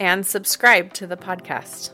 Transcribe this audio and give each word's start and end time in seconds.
and 0.00 0.26
subscribe 0.26 0.92
to 0.94 1.06
the 1.06 1.16
podcast. 1.16 1.90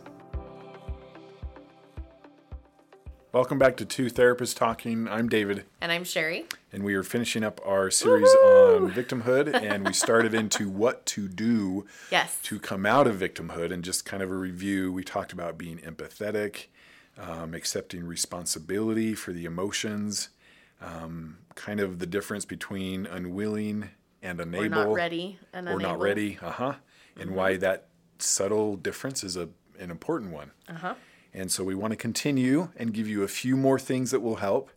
Welcome 3.33 3.59
back 3.59 3.79
to 3.79 3.87
Two 3.87 4.07
Therapists 4.11 4.55
Talking. 4.55 5.09
I'm 5.09 5.27
David, 5.27 5.65
And 5.81 5.91
I'm 5.91 6.05
Sherie. 6.05 6.45
and 6.71 6.85
we 6.85 6.93
are 6.95 7.03
finishing 7.03 7.43
up 7.43 7.63
our 7.65 7.91
series 7.91 8.29
on 8.29 8.91
victimhood, 8.93 9.55
and 9.55 9.87
we 9.87 9.95
started 9.95 10.35
into 10.35 10.69
what 10.69 11.07
to 11.07 11.29
do 11.29 11.87
Yes. 12.11 12.39
to 12.43 12.61
come 12.61 12.85
out 12.85 13.07
of 13.07 13.17
victimhood 13.17 13.73
and 13.73 13.83
just 13.83 14.05
kind 14.05 14.23
of 14.23 14.31
a 14.31 14.35
review. 14.37 14.93
We 14.93 15.03
talked 15.03 15.33
about 15.33 15.57
being 15.57 15.79
empathetic, 15.79 16.67
um, 17.17 17.55
accepting 17.55 18.05
responsibility 18.05 19.15
for 19.15 19.33
the 19.33 19.47
emotions, 19.47 20.29
um, 20.83 21.39
kind 21.55 21.81
of 21.81 22.01
the 22.01 22.07
difference 22.07 22.45
between 22.45 23.07
unwilling 23.07 23.89
and 24.23 24.39
We're 24.39 24.45
unable, 24.45 24.69
not 24.69 24.93
ready 24.93 25.39
and 25.55 25.67
or 25.69 25.73
not 25.73 25.77
unable. 25.79 25.95
Mm-hmm. 25.95 26.03
ready, 26.03 26.39
uh 26.43 26.51
huh, 26.51 26.75
and 27.19 27.31
why 27.31 27.57
that 27.57 27.87
subtle 28.23 28.77
difference 28.77 29.25
is 29.25 29.37
a 29.37 29.49
an 29.79 29.91
important 29.91 30.33
one. 30.33 30.51
Uh-huh. 30.69 30.95
And 31.35 31.51
so 31.51 31.65
we 31.65 31.75
want 31.75 31.93
to 31.93 31.97
continue 31.97 32.69
and 32.77 32.93
give 32.93 33.09
you 33.09 33.23
a 33.23 33.29
few 33.29 33.57
more 33.57 33.79
things 33.79 34.11
that 34.11 34.21
will 34.21 34.37
help, 34.37 34.71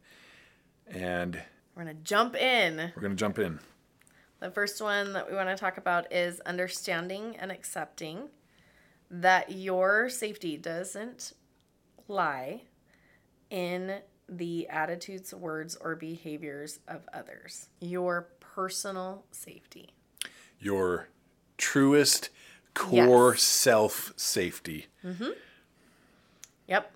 and 0.88 1.42
We're 1.76 1.84
going 1.84 1.96
to 1.98 2.04
jump 2.04 2.36
in. 2.36 2.78
we're 2.96 3.02
going 3.02 3.16
to 3.16 3.20
jump 3.20 3.38
in. 3.40 3.60
The 4.40 4.50
first 4.52 4.82
one 4.82 5.14
that 5.14 5.30
we 5.30 5.36
want 5.36 5.50
to 5.50 5.56
talk 5.56 5.78
about 5.78 6.12
is 6.14 6.40
understanding 6.42 7.36
and 7.40 7.52
accepting 7.52 8.30
that 9.12 9.52
your 9.52 10.10
safety 10.10 10.56
doesn't 10.58 11.34
lie 12.08 12.62
in 13.50 14.00
the 14.28 14.68
attitudes, 14.70 15.34
words, 15.34 15.78
or 15.80 15.96
behaviors 15.96 16.80
of 16.88 17.08
others. 17.14 17.68
Your 17.80 18.30
personal 18.40 19.26
safety. 19.32 19.94
Your 20.60 21.10
truest 21.58 22.30
core 22.76 23.32
Yes. 23.32 23.42
self 23.42 24.14
safety. 24.16 24.86
Mm-hmm. 25.04 25.32
Yep. 26.68 26.92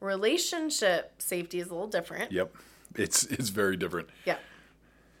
Relationship 0.00 1.20
safety 1.20 1.60
is 1.60 1.68
a 1.68 1.72
little 1.74 1.86
different. 1.88 2.32
Yep. 2.32 2.54
It's 2.94 3.24
it's 3.24 3.50
very 3.50 3.76
different. 3.76 4.08
Yeah. 4.24 4.36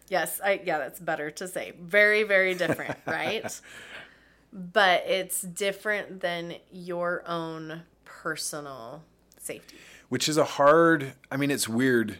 Yes, 0.08 0.40
I 0.42 0.60
yeah, 0.64 0.78
that's 0.78 0.98
better 0.98 1.30
to 1.32 1.46
say. 1.46 1.74
Very, 1.80 2.22
very 2.22 2.54
different, 2.54 2.96
right? 3.06 3.60
But 4.52 5.04
it's 5.06 5.42
different 5.42 6.20
than 6.20 6.54
your 6.72 7.22
own 7.28 7.82
personal 8.04 9.04
safety. 9.38 9.76
Which 10.08 10.28
is 10.28 10.36
a 10.36 10.44
hard 10.44 11.12
I 11.30 11.36
mean 11.36 11.50
it's 11.50 11.68
weird. 11.68 12.18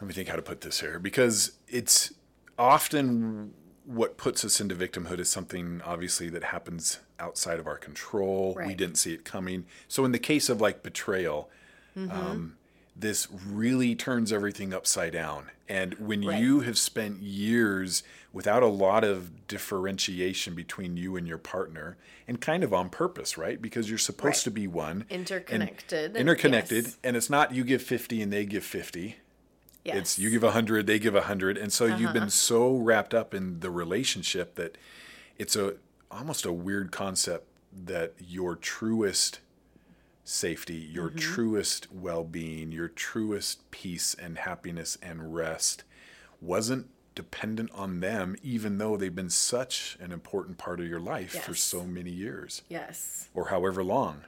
Let 0.00 0.08
me 0.08 0.14
think 0.14 0.28
how 0.28 0.36
to 0.36 0.42
put 0.42 0.62
this 0.62 0.80
here 0.80 0.98
because 0.98 1.52
it's 1.68 2.12
often 2.58 3.52
what 3.90 4.16
puts 4.16 4.44
us 4.44 4.60
into 4.60 4.74
victimhood 4.74 5.18
is 5.18 5.28
something 5.28 5.80
obviously 5.84 6.28
that 6.30 6.44
happens 6.44 7.00
outside 7.18 7.58
of 7.58 7.66
our 7.66 7.76
control. 7.76 8.56
We 8.66 8.74
didn't 8.74 8.96
see 8.96 9.12
it 9.12 9.24
coming. 9.24 9.66
So 9.88 10.04
in 10.04 10.12
the 10.12 10.18
case 10.18 10.48
of 10.48 10.60
like 10.60 10.82
betrayal, 10.82 11.50
Mm-hmm. 11.96 12.10
um, 12.12 12.56
this 12.94 13.26
really 13.48 13.96
turns 13.96 14.32
everything 14.32 14.72
upside 14.72 15.12
down. 15.12 15.50
And 15.68 15.94
when 15.94 16.24
Right. 16.24 16.40
you 16.40 16.60
have 16.60 16.78
spent 16.78 17.20
years 17.20 18.04
without 18.32 18.62
a 18.62 18.66
lot 18.68 19.02
of 19.02 19.48
differentiation 19.48 20.54
between 20.54 20.96
you 20.96 21.16
and 21.16 21.26
your 21.26 21.38
partner, 21.38 21.96
and 22.28 22.40
kind 22.40 22.62
of 22.62 22.72
on 22.72 22.90
purpose, 22.90 23.36
right? 23.36 23.60
Because 23.60 23.88
you're 23.88 23.98
supposed 23.98 24.38
Right. 24.38 24.44
to 24.44 24.50
be 24.52 24.66
one. 24.68 25.04
and 25.10 25.20
Interconnected. 25.22 26.16
Interconnected. 26.16 26.84
Yes. 26.84 26.96
And 27.02 27.16
it's 27.16 27.28
not 27.30 27.52
you 27.52 27.64
give 27.64 27.82
50 27.82 28.22
and 28.22 28.32
they 28.32 28.44
give 28.46 28.64
50. 28.64 29.16
Yes. 29.84 29.92
Uh-huh, 29.94 30.00
It's 30.00 30.18
you 30.18 30.30
give 30.30 30.42
a 30.42 30.46
100, 30.46 30.86
they 30.86 30.98
give 30.98 31.14
a 31.14 31.18
100. 31.20 31.56
And 31.56 31.72
so 31.72 31.86
you've 31.86 32.12
been 32.12 32.30
so 32.30 32.76
wrapped 32.76 33.14
up 33.14 33.32
in 33.34 33.60
the 33.60 33.70
relationship 33.70 34.54
that 34.56 34.76
it's 35.38 35.56
a 35.56 35.74
almost 36.10 36.44
a 36.44 36.52
weird 36.52 36.90
concept 36.92 37.46
that 37.72 38.14
your 38.18 38.56
truest 38.56 39.40
safety, 40.24 40.74
your 40.74 41.08
Mm-hmm. 41.08 41.18
truest 41.18 41.92
well-being, 41.92 42.72
your 42.72 42.88
truest 42.88 43.68
peace 43.70 44.14
and 44.14 44.38
happiness 44.38 44.98
and 45.02 45.34
rest 45.34 45.84
wasn't 46.40 46.88
dependent 47.14 47.70
on 47.74 48.00
them 48.00 48.36
even 48.42 48.78
though 48.78 48.96
they've 48.96 49.14
been 49.14 49.28
such 49.30 49.96
an 50.00 50.12
important 50.12 50.56
part 50.58 50.80
of 50.80 50.86
your 50.86 51.00
life 51.00 51.32
for 51.42 51.54
so 51.54 51.84
many 51.84 52.10
years 52.10 52.62
Yes. 52.68 53.28
or 53.34 53.46
however 53.48 53.82
long. 53.84 54.24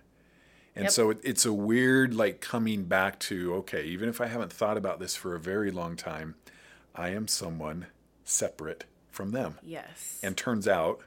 And 0.74 0.84
Yep. 0.84 0.92
so 0.92 1.10
it, 1.10 1.18
it's 1.22 1.44
a 1.44 1.52
weird, 1.52 2.14
like 2.14 2.40
coming 2.40 2.84
back 2.84 3.18
to, 3.20 3.54
okay, 3.56 3.84
even 3.84 4.08
if 4.08 4.20
I 4.20 4.26
haven't 4.26 4.52
thought 4.52 4.76
about 4.78 5.00
this 5.00 5.14
for 5.14 5.34
a 5.34 5.40
very 5.40 5.70
long 5.70 5.96
time, 5.96 6.34
I 6.94 7.10
am 7.10 7.28
someone 7.28 7.86
separate 8.24 8.84
from 9.10 9.32
them. 9.32 9.56
Yes. 9.62 10.18
And 10.22 10.36
turns 10.36 10.66
out 10.66 11.00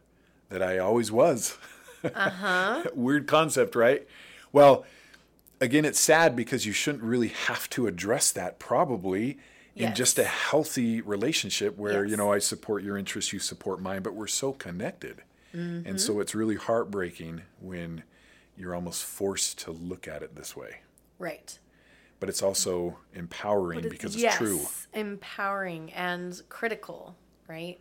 that 0.49 0.61
I 0.61 0.77
always 0.77 1.11
was. 1.11 1.57
Uh 2.03 2.29
huh. 2.29 2.83
weird 2.93 3.25
concept, 3.27 3.75
right? 3.75 4.07
Well, 4.51 4.85
again, 5.59 5.85
it's 5.85 5.99
sad 5.99 6.35
because 6.35 6.65
you 6.67 6.73
shouldn't 6.73 7.03
really 7.03 7.29
have 7.29 7.67
to 7.71 7.87
address 7.87 8.31
that 8.33 8.59
probably 8.59 9.39
in 9.75 9.87
Yes. 9.89 9.97
just 9.97 10.19
a 10.19 10.23
healthy 10.25 11.01
relationship 11.01 11.75
where, 11.77 12.05
you 12.05 12.15
know, 12.15 12.31
I 12.31 12.37
support 12.39 12.83
your 12.83 12.97
interests, 12.97 13.33
you 13.33 13.39
support 13.39 13.81
mine, 13.81 14.03
but 14.03 14.13
we're 14.13 14.27
so 14.27 14.53
connected. 14.53 15.23
And 15.51 15.85
Mm-hmm. 15.85 15.97
so 15.97 16.19
it's 16.19 16.35
really 16.35 16.55
heartbreaking 16.55 17.41
when 17.61 18.03
you're 18.57 18.75
almost 18.75 19.03
forced 19.03 19.59
to 19.59 19.71
look 19.71 20.07
at 20.07 20.21
it 20.23 20.35
this 20.35 20.55
way. 20.55 20.81
Right. 21.19 21.57
But 22.19 22.29
it's 22.29 22.41
also 22.41 22.97
empowering 23.13 23.81
But 23.81 23.91
because 23.91 24.15
yes, 24.15 24.33
it's 24.33 24.37
true. 24.37 24.61
Empowering 24.93 25.91
and 25.93 26.41
critical, 26.49 27.15
right? 27.47 27.79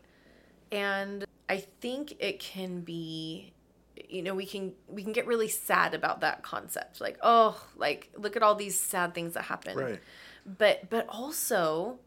And 0.72 1.24
I 1.48 1.58
think 1.80 2.14
it 2.18 2.40
can 2.40 2.80
be 2.80 3.52
you 4.08 4.22
know, 4.22 4.34
we 4.34 4.46
can 4.46 4.72
we 4.88 5.02
can 5.02 5.12
get 5.12 5.26
really 5.26 5.48
sad 5.48 5.94
about 5.94 6.20
that 6.20 6.42
concept. 6.42 7.00
Like, 7.00 7.18
oh, 7.22 7.60
like 7.76 8.10
look 8.16 8.36
at 8.36 8.42
all 8.42 8.54
these 8.54 8.78
sad 8.78 9.14
things 9.14 9.34
that 9.34 9.44
happen. 9.44 9.76
Right. 9.76 10.00
But 10.44 10.90
but 10.90 11.06
also 11.08 11.98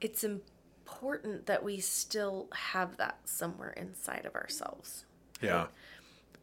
it's 0.00 0.24
important 0.24 1.46
that 1.46 1.62
we 1.62 1.80
still 1.80 2.48
have 2.52 2.96
that 2.96 3.18
somewhere 3.24 3.70
inside 3.70 4.24
of 4.26 4.34
ourselves. 4.34 5.04
Yeah. 5.40 5.66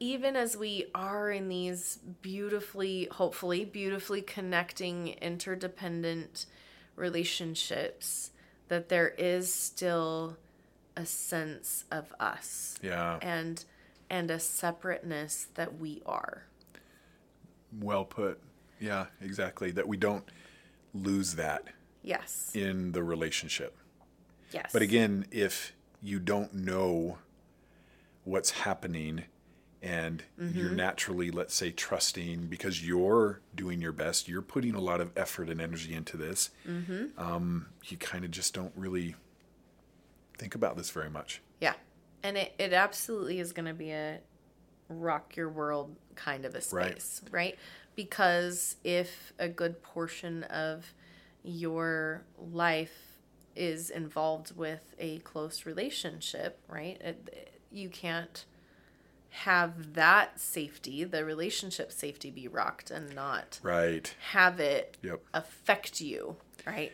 Even 0.01 0.35
as 0.35 0.57
we 0.57 0.87
are 0.95 1.29
in 1.29 1.47
these 1.47 1.99
beautifully, 2.23 3.07
hopefully, 3.11 3.63
beautifully 3.65 4.23
connecting, 4.23 5.09
interdependent 5.21 6.47
relationships, 6.95 8.31
that 8.67 8.89
there 8.89 9.09
is 9.09 9.53
still 9.53 10.37
a 10.97 11.05
sense 11.05 11.85
of 11.91 12.15
us 12.19 12.79
Yeah. 12.81 13.19
and 13.21 13.63
and 14.09 14.31
a 14.31 14.39
separateness 14.39 15.47
that 15.53 15.77
we 15.79 16.01
are. 16.07 16.45
Well 17.79 18.03
put. 18.03 18.41
Yeah, 18.79 19.05
exactly. 19.21 19.69
That 19.69 19.87
we 19.87 19.97
don't 19.97 20.25
lose 20.95 21.35
that 21.35 21.67
Yes. 22.01 22.49
in 22.55 22.91
the 22.93 23.03
relationship. 23.03 23.77
Yes. 24.51 24.71
But 24.73 24.81
again, 24.81 25.27
if 25.29 25.73
you 26.01 26.17
don't 26.19 26.55
know 26.55 27.19
what's 28.23 28.49
happening 28.49 29.25
and 29.81 30.23
you're 30.37 30.67
Mm-hmm. 30.67 30.75
naturally, 30.75 31.31
let's 31.31 31.55
say, 31.55 31.71
trusting 31.71 32.47
because 32.47 32.85
you're 32.85 33.41
doing 33.55 33.81
your 33.81 33.91
best, 33.91 34.27
you're 34.29 34.41
putting 34.41 34.75
a 34.75 34.79
lot 34.79 35.01
of 35.01 35.11
effort 35.17 35.49
and 35.49 35.59
energy 35.59 35.93
into 35.93 36.17
this, 36.17 36.51
Mm-hmm. 36.67 37.19
um, 37.19 37.67
you 37.85 37.97
kind 37.97 38.23
of 38.23 38.31
just 38.31 38.53
don't 38.53 38.73
really 38.75 39.15
think 40.37 40.55
about 40.55 40.77
this 40.77 40.89
very 40.91 41.09
much. 41.09 41.41
Yeah. 41.59 41.73
And 42.23 42.37
it, 42.37 42.53
it 42.59 42.73
absolutely 42.73 43.39
is 43.39 43.53
going 43.53 43.65
to 43.67 43.73
be 43.73 43.91
a 43.91 44.19
rock 44.89 45.35
your 45.35 45.49
world 45.49 45.95
kind 46.15 46.45
of 46.45 46.53
a 46.53 46.61
Right. 46.71 46.91
space, 47.01 47.21
right? 47.31 47.57
Because 47.95 48.75
if 48.83 49.33
a 49.39 49.47
good 49.49 49.81
portion 49.81 50.43
of 50.43 50.93
your 51.43 52.23
life 52.37 53.17
is 53.55 53.89
involved 53.89 54.55
with 54.55 54.93
a 54.99 55.19
close 55.19 55.65
relationship, 55.65 56.59
right? 56.67 56.99
It, 57.01 57.59
you 57.71 57.89
can't 57.89 58.45
have 59.31 59.93
that 59.93 60.39
safety, 60.39 61.03
the 61.03 61.23
relationship 61.25 61.91
safety 61.91 62.29
be 62.29 62.47
rocked 62.47 62.91
and 62.91 63.15
not 63.15 63.59
Right. 63.63 64.13
have 64.31 64.59
it 64.59 64.97
Yep. 65.01 65.21
affect 65.33 66.01
you, 66.01 66.37
right? 66.65 66.91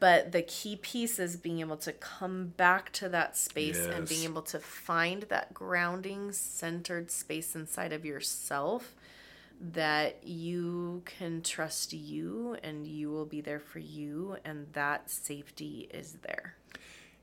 But 0.00 0.32
the 0.32 0.42
key 0.42 0.76
piece 0.76 1.18
is 1.18 1.36
being 1.36 1.60
able 1.60 1.76
to 1.78 1.92
come 1.92 2.48
back 2.56 2.92
to 2.92 3.08
that 3.10 3.36
space 3.36 3.86
and 3.86 4.08
being 4.08 4.24
able 4.24 4.42
to 4.42 4.58
find 4.58 5.24
that 5.24 5.52
grounding, 5.52 6.32
centered 6.32 7.10
space 7.10 7.54
inside 7.54 7.92
of 7.92 8.04
yourself 8.04 8.94
that 9.60 10.26
you 10.26 11.02
can 11.04 11.42
trust 11.42 11.92
you 11.92 12.56
and 12.62 12.86
you 12.86 13.10
will 13.10 13.26
be 13.26 13.40
there 13.40 13.60
for 13.60 13.78
you 13.80 14.36
and 14.44 14.66
that 14.72 15.10
safety 15.10 15.88
is 15.92 16.16
there. 16.22 16.56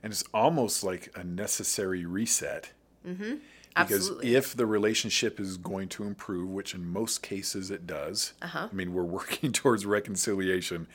And 0.03 0.13
it's 0.13 0.23
almost 0.33 0.83
like 0.83 1.11
a 1.17 1.23
necessary 1.23 2.05
reset. 2.05 2.71
Mm-hmm. 3.05 3.35
Because 3.75 3.91
Absolutely. 4.09 4.35
if 4.35 4.55
the 4.55 4.65
relationship 4.65 5.39
is 5.39 5.57
going 5.57 5.87
to 5.89 6.03
improve, 6.03 6.49
which 6.49 6.73
in 6.73 6.85
most 6.85 7.21
cases 7.21 7.69
it 7.71 7.85
does, 7.87 8.33
Uh-huh. 8.41 8.67
I 8.71 8.75
mean, 8.75 8.93
we're 8.93 9.03
working 9.03 9.51
towards 9.53 9.85
reconciliation. 9.85 10.87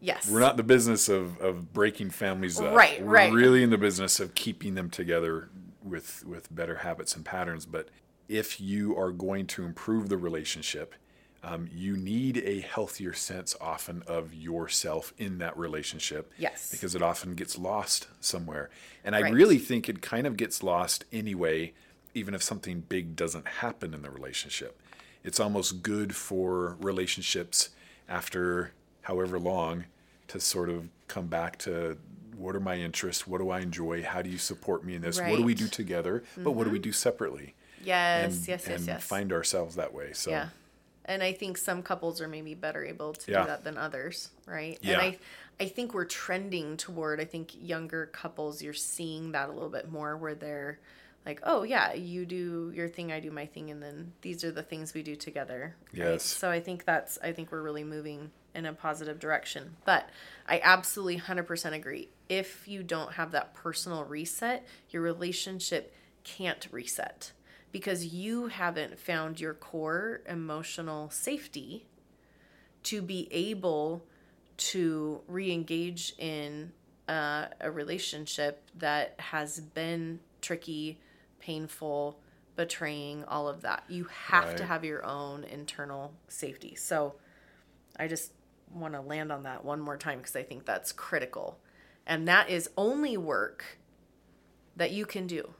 Yes. 0.00 0.30
We're 0.30 0.40
not 0.40 0.52
in 0.52 0.56
the 0.58 0.62
business 0.62 1.08
of, 1.08 1.38
of 1.40 1.72
breaking 1.72 2.10
families 2.10 2.60
up. 2.60 2.74
Right, 2.74 3.02
We're 3.02 3.12
right. 3.12 3.32
really 3.32 3.62
in 3.62 3.70
the 3.70 3.78
business 3.78 4.20
of 4.20 4.34
keeping 4.34 4.74
them 4.74 4.90
together 4.90 5.50
with 5.82 6.24
with 6.26 6.54
better 6.54 6.76
habits 6.76 7.14
and 7.16 7.24
patterns. 7.24 7.66
But 7.66 7.88
if 8.28 8.60
you 8.60 8.96
are 8.98 9.10
going 9.10 9.46
to 9.48 9.64
improve 9.64 10.08
the 10.08 10.16
relationship, 10.16 10.94
um, 11.42 11.68
you 11.72 11.96
need 11.96 12.38
a 12.44 12.60
healthier 12.60 13.12
sense 13.12 13.56
often 13.60 14.02
of 14.06 14.34
yourself 14.34 15.12
in 15.18 15.38
that 15.38 15.56
relationship. 15.58 16.32
Yes. 16.38 16.70
Because 16.70 16.94
it 16.94 17.02
often 17.02 17.34
gets 17.34 17.58
lost 17.58 18.08
somewhere. 18.20 18.70
And 19.04 19.14
I 19.16 19.22
Right. 19.22 19.32
really 19.34 19.58
think 19.58 19.88
it 19.88 20.00
kind 20.02 20.26
of 20.26 20.36
gets 20.36 20.62
lost 20.62 21.04
anyway, 21.12 21.72
even 22.18 22.34
if 22.34 22.42
something 22.42 22.80
big 22.88 23.16
doesn't 23.16 23.46
happen 23.46 23.94
in 23.94 24.02
the 24.02 24.10
relationship. 24.10 24.80
It's 25.24 25.40
almost 25.40 25.82
good 25.82 26.14
for 26.14 26.76
relationships 26.80 27.70
after 28.08 28.72
however 29.02 29.38
long 29.38 29.84
to 30.28 30.40
sort 30.40 30.68
of 30.68 30.88
come 31.06 31.26
back 31.26 31.58
to 31.60 31.96
what 32.36 32.54
are 32.54 32.60
my 32.60 32.76
interests? 32.76 33.26
What 33.26 33.38
do 33.40 33.50
I 33.50 33.60
enjoy? 33.60 34.02
How 34.02 34.22
do 34.22 34.30
you 34.30 34.38
support 34.38 34.84
me 34.84 34.94
in 34.94 35.02
this? 35.02 35.18
What 35.18 35.26
do 35.28 35.42
we 35.42 35.52
Right. 35.52 35.56
Mm-hmm. 35.56 35.64
do 35.64 35.68
together? 35.70 36.24
But 36.36 36.52
what 36.52 36.64
do 36.64 36.70
we 36.70 36.78
do 36.78 36.92
separately? 36.92 37.54
yes, 37.82 38.24
and, 38.24 38.48
yes, 38.48 38.66
yes, 38.68 38.78
and 38.78 38.86
yes. 38.86 39.04
find 39.04 39.32
ourselves 39.32 39.76
that 39.76 39.94
way. 39.94 40.12
So 40.12 40.30
Yeah. 40.30 40.48
And 41.04 41.22
I 41.22 41.32
think 41.32 41.56
some 41.56 41.82
couples 41.82 42.20
are 42.20 42.28
maybe 42.28 42.54
better 42.54 42.84
able 42.84 43.14
to 43.14 43.30
Yeah. 43.32 43.40
do 43.42 43.46
that 43.46 43.64
than 43.64 43.78
others, 43.78 44.30
right? 44.46 44.78
Yeah. 44.82 44.92
And 44.94 45.02
I 45.02 45.18
I 45.60 45.66
think 45.66 45.92
we're 45.94 46.04
trending 46.04 46.76
toward 46.76 47.20
I 47.20 47.24
think 47.24 47.50
younger 47.60 48.06
couples 48.06 48.62
you're 48.62 48.74
seeing 48.74 49.32
that 49.32 49.48
a 49.48 49.52
little 49.52 49.70
bit 49.70 49.90
more 49.90 50.16
where 50.16 50.34
they're 50.36 50.78
like, 51.26 51.40
"Oh 51.42 51.62
yeah, 51.62 51.92
you 51.94 52.26
do 52.26 52.72
your 52.74 52.88
thing, 52.88 53.12
I 53.12 53.20
do 53.20 53.30
my 53.30 53.46
thing 53.46 53.70
and 53.70 53.82
then 53.82 54.12
these 54.22 54.44
are 54.44 54.50
the 54.50 54.62
things 54.62 54.94
we 54.94 55.02
do 55.02 55.16
together." 55.16 55.76
right? 55.92 56.12
Yes. 56.12 56.24
So 56.24 56.50
I 56.50 56.60
think 56.60 56.84
that's 56.84 57.18
I 57.22 57.32
think 57.32 57.52
we're 57.52 57.62
really 57.62 57.84
moving 57.84 58.30
in 58.54 58.66
a 58.66 58.72
positive 58.72 59.18
direction. 59.18 59.76
But 59.84 60.08
I 60.48 60.60
absolutely 60.62 61.18
100% 61.20 61.72
agree. 61.72 62.08
If 62.28 62.66
you 62.66 62.82
don't 62.82 63.12
have 63.12 63.30
that 63.32 63.54
personal 63.54 64.04
reset, 64.04 64.66
your 64.90 65.02
relationship 65.02 65.94
can't 66.24 66.66
reset 66.70 67.32
because 67.72 68.06
you 68.06 68.48
haven't 68.48 68.98
found 68.98 69.40
your 69.40 69.54
core 69.54 70.22
emotional 70.26 71.10
safety 71.10 71.86
to 72.84 73.02
be 73.02 73.28
able 73.30 74.04
to 74.56 75.20
re-engage 75.28 76.14
in 76.18 76.72
uh, 77.08 77.46
a 77.60 77.70
relationship 77.70 78.62
that 78.76 79.14
has 79.18 79.60
been 79.60 80.20
tricky, 80.40 80.98
painful, 81.40 82.18
betraying, 82.56 83.24
all 83.24 83.48
of 83.48 83.62
that. 83.62 83.84
You 83.88 84.04
have 84.28 84.56
to 84.56 84.64
have 84.64 84.84
your 84.84 85.04
own 85.04 85.44
internal 85.44 86.12
safety. 86.28 86.74
So 86.74 87.14
I 87.98 88.08
just 88.08 88.32
want 88.72 88.94
to 88.94 89.00
land 89.00 89.32
on 89.32 89.44
that 89.44 89.64
one 89.64 89.80
more 89.80 89.96
time 89.96 90.18
because 90.18 90.36
I 90.36 90.42
think 90.42 90.64
that's 90.66 90.92
critical. 90.92 91.58
And 92.06 92.26
that 92.28 92.50
is 92.50 92.70
only 92.76 93.16
work 93.16 93.78
that 94.76 94.90
you 94.92 95.06
can 95.06 95.26
do. 95.26 95.54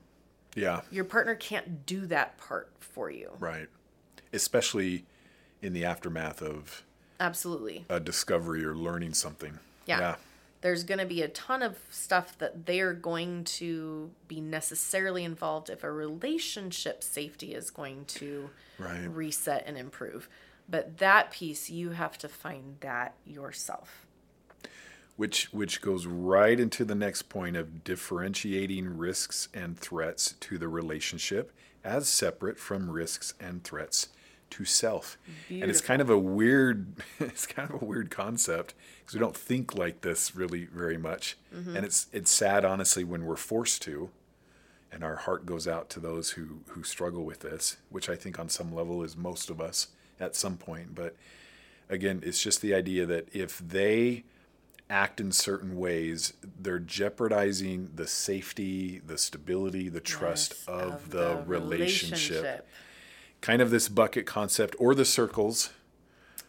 yeah, 0.55 0.81
Your 0.91 1.05
partner 1.05 1.35
can't 1.35 1.85
do 1.87 2.07
that 2.07 2.39
part 2.39 2.71
for 2.81 3.11
you. 3.11 3.31
right. 3.39 3.69
Especially 4.33 5.05
in 5.63 5.73
the 5.73 5.85
aftermath 5.85 6.43
of 6.43 6.83
Absolutely. 7.19 7.85
a 7.89 7.99
discovery 7.99 8.65
or 8.65 8.75
learning 8.77 9.15
something. 9.15 9.59
Yeah. 9.87 9.99
Yeah. 10.01 10.15
There's 10.61 10.83
going 10.85 10.99
to 10.99 11.07
be 11.07 11.23
a 11.23 11.29
ton 11.29 11.63
of 11.63 11.79
stuff 11.91 12.37
that 12.39 12.67
they're 12.67 12.93
going 12.93 13.45
to 13.45 14.11
be 14.27 14.41
necessarily 14.41 15.25
involved 15.25 15.71
if 15.71 15.85
a 15.85 15.91
relationship 15.93 17.03
safety 17.05 17.55
is 17.55 17.71
going 17.71 18.05
to 18.07 18.51
Right. 18.79 19.07
reset 19.07 19.65
and 19.67 19.77
improve. 19.79 20.29
But 20.69 20.99
that 20.99 21.31
piece, 21.31 21.71
you 21.71 21.91
have 21.91 22.19
to 22.19 22.29
find 22.29 22.77
that 22.81 23.15
yourself. 23.25 24.05
which 25.17 25.53
which 25.53 25.81
goes 25.81 26.07
right 26.07 26.61
into 26.61 26.85
the 26.85 26.95
next 26.95 27.23
point 27.23 27.57
of 27.57 27.83
differentiating 27.83 28.97
risks 28.97 29.49
and 29.53 29.77
threats 29.77 30.35
to 30.39 30.59
the 30.59 30.69
relationship 30.69 31.51
as 31.83 32.09
separate 32.09 32.57
from 32.59 32.89
risks 32.89 33.35
and 33.41 33.65
threats 33.65 34.11
to 34.50 34.65
self. 34.65 35.19
And 35.49 35.65
it's 35.65 35.81
kind 35.81 36.00
of 36.00 36.11
a 36.11 36.19
weird 36.19 36.87
it's 37.21 37.47
kind 37.47 37.71
of 37.71 37.83
a 37.83 37.85
weird 37.85 38.11
concept 38.11 38.75
because 39.00 39.15
we 39.15 39.21
don't 39.21 39.37
think 39.37 39.75
like 39.75 40.00
this 40.00 40.35
really 40.35 40.65
very 40.67 40.99
much. 40.99 41.37
Mm-hmm. 41.55 41.77
And 41.77 41.85
it's 41.85 42.06
it's 42.12 42.31
sad 42.31 42.65
honestly 42.65 43.05
when 43.05 43.25
we're 43.27 43.37
forced 43.37 43.83
to 43.83 44.11
and 44.91 45.05
our 45.05 45.17
heart 45.17 45.45
goes 45.45 45.69
out 45.69 45.91
to 45.91 46.00
those 46.00 46.31
who 46.31 46.61
who 46.69 46.83
struggle 46.83 47.25
with 47.25 47.41
this, 47.41 47.77
which 47.91 48.09
I 48.09 48.17
think 48.17 48.39
on 48.39 48.49
some 48.49 48.75
level 48.75 49.03
is 49.03 49.17
most 49.17 49.50
of 49.50 49.61
us 49.61 49.89
at 50.21 50.35
some 50.35 50.56
point, 50.56 50.95
but 50.95 51.15
again, 51.89 52.23
it's 52.25 52.43
just 52.43 52.61
the 52.61 52.75
idea 52.75 53.06
that 53.06 53.29
if 53.33 53.59
they 53.59 54.25
act 54.91 55.21
in 55.21 55.31
certain 55.33 55.77
ways, 55.77 56.33
they're 56.61 56.79
jeopardizing 56.79 57.91
the 57.95 58.06
safety, 58.06 59.00
the 59.06 59.19
stability, 59.19 59.89
the 59.89 60.00
trust 60.00 60.55
Yes, 60.56 60.65
of, 60.67 61.11
the, 61.11 61.43
relationship. 61.47 62.43
relationship. 62.43 62.69
Kind 63.40 63.62
of 63.62 63.70
this 63.70 63.88
bucket 63.88 64.26
concept 64.26 64.75
or 64.79 64.94
the 64.94 65.05
circles, 65.05 65.70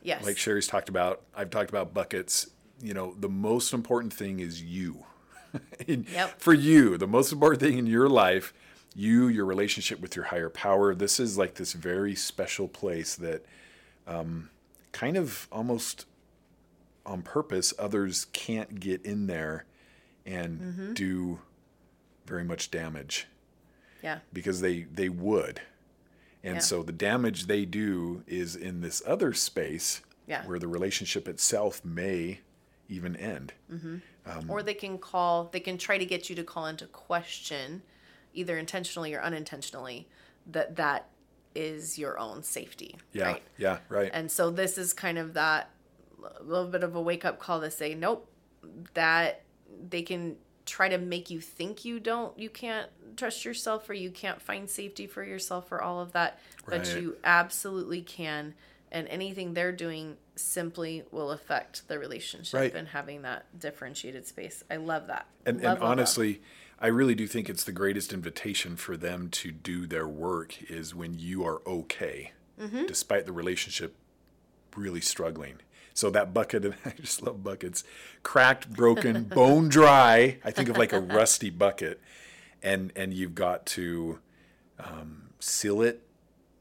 Yes. 0.01 0.23
like 0.25 0.37
Sherie's 0.37 0.67
talked 0.67 0.89
about. 0.89 1.21
I've 1.35 1.49
talked 1.49 1.69
about 1.69 1.93
buckets. 1.93 2.49
You 2.81 2.93
know, 2.93 3.13
the 3.19 3.29
most 3.29 3.73
important 3.73 4.13
thing 4.13 4.39
is 4.39 4.61
you. 4.61 5.05
In- 5.87 6.05
Yep. 6.11 6.39
For 6.41 6.53
you, 6.53 6.97
the 6.97 7.07
most 7.07 7.31
important 7.31 7.61
thing 7.61 7.77
in 7.77 7.85
your 7.85 8.07
life, 8.09 8.53
you, 8.95 9.27
your 9.27 9.45
relationship 9.45 9.99
with 9.99 10.15
your 10.15 10.25
higher 10.25 10.49
power. 10.49 10.95
This 10.95 11.19
is 11.19 11.37
like 11.37 11.55
this 11.55 11.73
very 11.73 12.15
special 12.15 12.67
place 12.67 13.15
that 13.15 13.45
um, 14.07 14.49
kind 14.91 15.15
of 15.17 15.47
almost 15.51 16.05
on 17.05 17.21
purpose, 17.21 17.73
others 17.77 18.25
can't 18.33 18.79
get 18.79 19.03
in 19.05 19.27
there 19.27 19.65
and 20.25 20.59
Mm-hmm. 20.59 20.93
do 20.93 21.39
very 22.25 22.43
much 22.43 22.69
damage 22.71 23.27
yeah. 24.03 24.19
because 24.33 24.61
they 24.61 24.83
they 24.83 25.09
would. 25.09 25.61
And 26.43 26.55
Yeah. 26.55 26.59
so 26.61 26.83
the 26.83 26.91
damage 26.93 27.47
they 27.47 27.65
do 27.65 28.23
is 28.27 28.55
in 28.55 28.81
this 28.81 29.01
other 29.05 29.33
space 29.33 30.01
Yeah. 30.27 30.45
where 30.45 30.59
the 30.59 30.67
relationship 30.67 31.27
itself 31.27 31.83
may 31.83 32.39
even 32.87 33.15
end. 33.15 33.53
Mm-hmm. 33.71 33.97
or 34.47 34.61
they 34.61 34.75
can 34.75 34.99
call, 34.99 35.45
they 35.45 35.59
can 35.59 35.77
try 35.79 35.97
to 35.97 36.05
get 36.05 36.29
you 36.29 36.35
to 36.35 36.43
call 36.43 36.67
into 36.67 36.85
question, 36.85 37.81
either 38.33 38.59
intentionally 38.59 39.11
or 39.15 39.21
unintentionally, 39.23 40.07
that 40.45 40.75
that 40.75 41.09
is 41.55 41.97
your 41.97 42.19
own 42.19 42.43
safety. 42.43 42.95
Yeah. 43.11 43.23
Right. 43.25 43.43
Yeah, 43.57 43.79
right. 43.89 44.11
And 44.13 44.31
so 44.31 44.51
this 44.51 44.77
is 44.77 44.93
kind 44.93 45.17
of 45.17 45.33
that 45.33 45.71
little 46.41 46.67
bit 46.67 46.83
of 46.83 46.95
a 46.95 47.01
wake 47.01 47.25
up 47.25 47.39
call 47.39 47.59
to 47.61 47.71
say, 47.71 47.95
nope, 47.95 48.29
that 48.93 49.41
they 49.89 50.03
can 50.03 50.37
try 50.69 50.87
to 50.89 50.97
make 50.97 51.29
you 51.29 51.41
think 51.41 51.83
you 51.83 51.99
don't, 51.99 52.37
you 52.39 52.49
can't 52.49 52.89
trust 53.17 53.43
yourself 53.43 53.89
or 53.89 53.93
you 53.93 54.11
can't 54.11 54.41
find 54.41 54.69
safety 54.69 55.07
for 55.07 55.23
yourself 55.23 55.71
or 55.71 55.81
all 55.81 55.99
of 55.99 56.11
that. 56.13 56.39
But 56.67 56.95
you 56.95 57.17
absolutely 57.23 58.01
can. 58.01 58.53
And 58.91 59.07
anything 59.07 59.53
they're 59.53 59.71
doing 59.71 60.17
simply 60.35 61.03
will 61.11 61.31
affect 61.31 61.87
the 61.87 61.99
relationship 61.99 62.59
Right. 62.59 62.73
and 62.75 62.87
having 62.87 63.21
that 63.23 63.45
differentiated 63.59 64.25
space. 64.25 64.63
I 64.71 64.77
love 64.77 65.07
that. 65.07 65.25
And, 65.45 65.57
Love, 65.57 65.63
and 65.63 65.63
love, 65.63 65.81
love. 65.81 65.91
honestly, 65.91 66.41
I 66.79 66.87
really 66.87 67.13
do 67.15 67.27
think 67.27 67.49
it's 67.49 67.63
the 67.65 67.71
greatest 67.73 68.13
invitation 68.13 68.75
for 68.77 68.95
them 68.97 69.29
to 69.31 69.51
do 69.51 69.85
their 69.85 70.07
work 70.07 70.69
is 70.71 70.95
when 70.95 71.19
you 71.19 71.43
are 71.45 71.61
okay, 71.67 72.31
Mm-hmm. 72.59 72.85
despite 72.87 73.25
the 73.25 73.31
relationship 73.31 73.95
really 74.75 75.01
struggling. 75.01 75.55
So 75.99 76.09
that 76.11 76.33
bucket, 76.33 76.63
and 76.63 76.75
I 76.85 76.91
just 76.91 77.21
love 77.21 77.43
buckets, 77.43 77.83
cracked, 78.23 78.71
broken, 78.71 79.25
bone 79.25 79.67
dry. 79.67 80.37
I 80.45 80.51
think 80.51 80.69
of 80.69 80.77
like 80.77 80.93
a 80.93 80.99
rusty 80.99 81.49
bucket, 81.49 81.99
and 82.63 82.93
and 82.95 83.13
you've 83.13 83.35
got 83.35 83.65
to 83.77 84.19
um, 84.79 85.31
seal 85.39 85.81
it, 85.81 86.01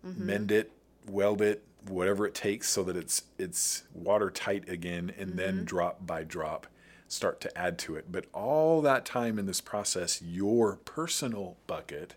Mm-hmm. 0.05 0.27
mend 0.27 0.51
it, 0.51 0.73
weld 1.07 1.41
it, 1.41 1.63
whatever 1.87 2.27
it 2.27 2.35
takes, 2.35 2.69
so 2.69 2.83
that 2.83 2.97
it's 2.97 3.23
it's 3.39 3.85
watertight 3.95 4.69
again, 4.69 5.13
and 5.17 5.29
Mm-hmm. 5.31 5.39
then 5.39 5.65
drop 5.65 6.05
by 6.05 6.25
drop 6.25 6.67
start 7.07 7.41
to 7.41 7.57
add 7.59 7.79
to 7.79 7.95
it. 7.97 8.11
But 8.13 8.27
all 8.35 8.83
that 8.83 9.07
time 9.07 9.39
in 9.39 9.47
this 9.47 9.61
process, 9.63 10.21
your 10.21 10.77
personal 10.85 11.57
bucket 11.67 12.15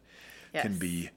can 0.53 0.77
be 0.77 1.11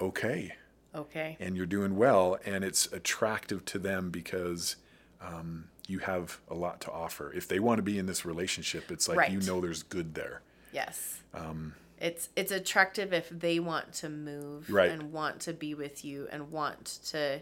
okay 0.00 0.52
Okay. 0.94 1.36
and 1.40 1.56
you're 1.56 1.66
doing 1.66 1.96
well 1.96 2.38
and 2.46 2.62
it's 2.64 2.86
attractive 2.92 3.64
to 3.64 3.78
them 3.78 4.10
because 4.10 4.76
um, 5.20 5.68
you 5.86 5.98
have 6.00 6.38
a 6.48 6.54
lot 6.54 6.80
to 6.82 6.90
offer. 6.92 7.32
If 7.32 7.48
they 7.48 7.58
want 7.58 7.78
to 7.78 7.82
be 7.82 7.98
in 7.98 8.06
this 8.06 8.24
relationship, 8.24 8.90
it's 8.90 9.08
like 9.08 9.18
Right. 9.18 9.30
you 9.30 9.40
know 9.40 9.60
there's 9.60 9.82
good 9.82 10.14
there. 10.14 10.42
Yes. 10.72 11.22
Um, 11.34 11.74
it's 12.00 12.28
it's 12.36 12.52
attractive 12.52 13.12
if 13.12 13.28
they 13.28 13.58
want 13.58 13.92
to 13.94 14.08
move 14.08 14.70
Right. 14.70 14.90
and 14.90 15.12
want 15.12 15.40
to 15.40 15.52
be 15.52 15.74
with 15.74 16.04
you 16.04 16.28
and 16.30 16.50
want 16.52 16.98
to 17.06 17.40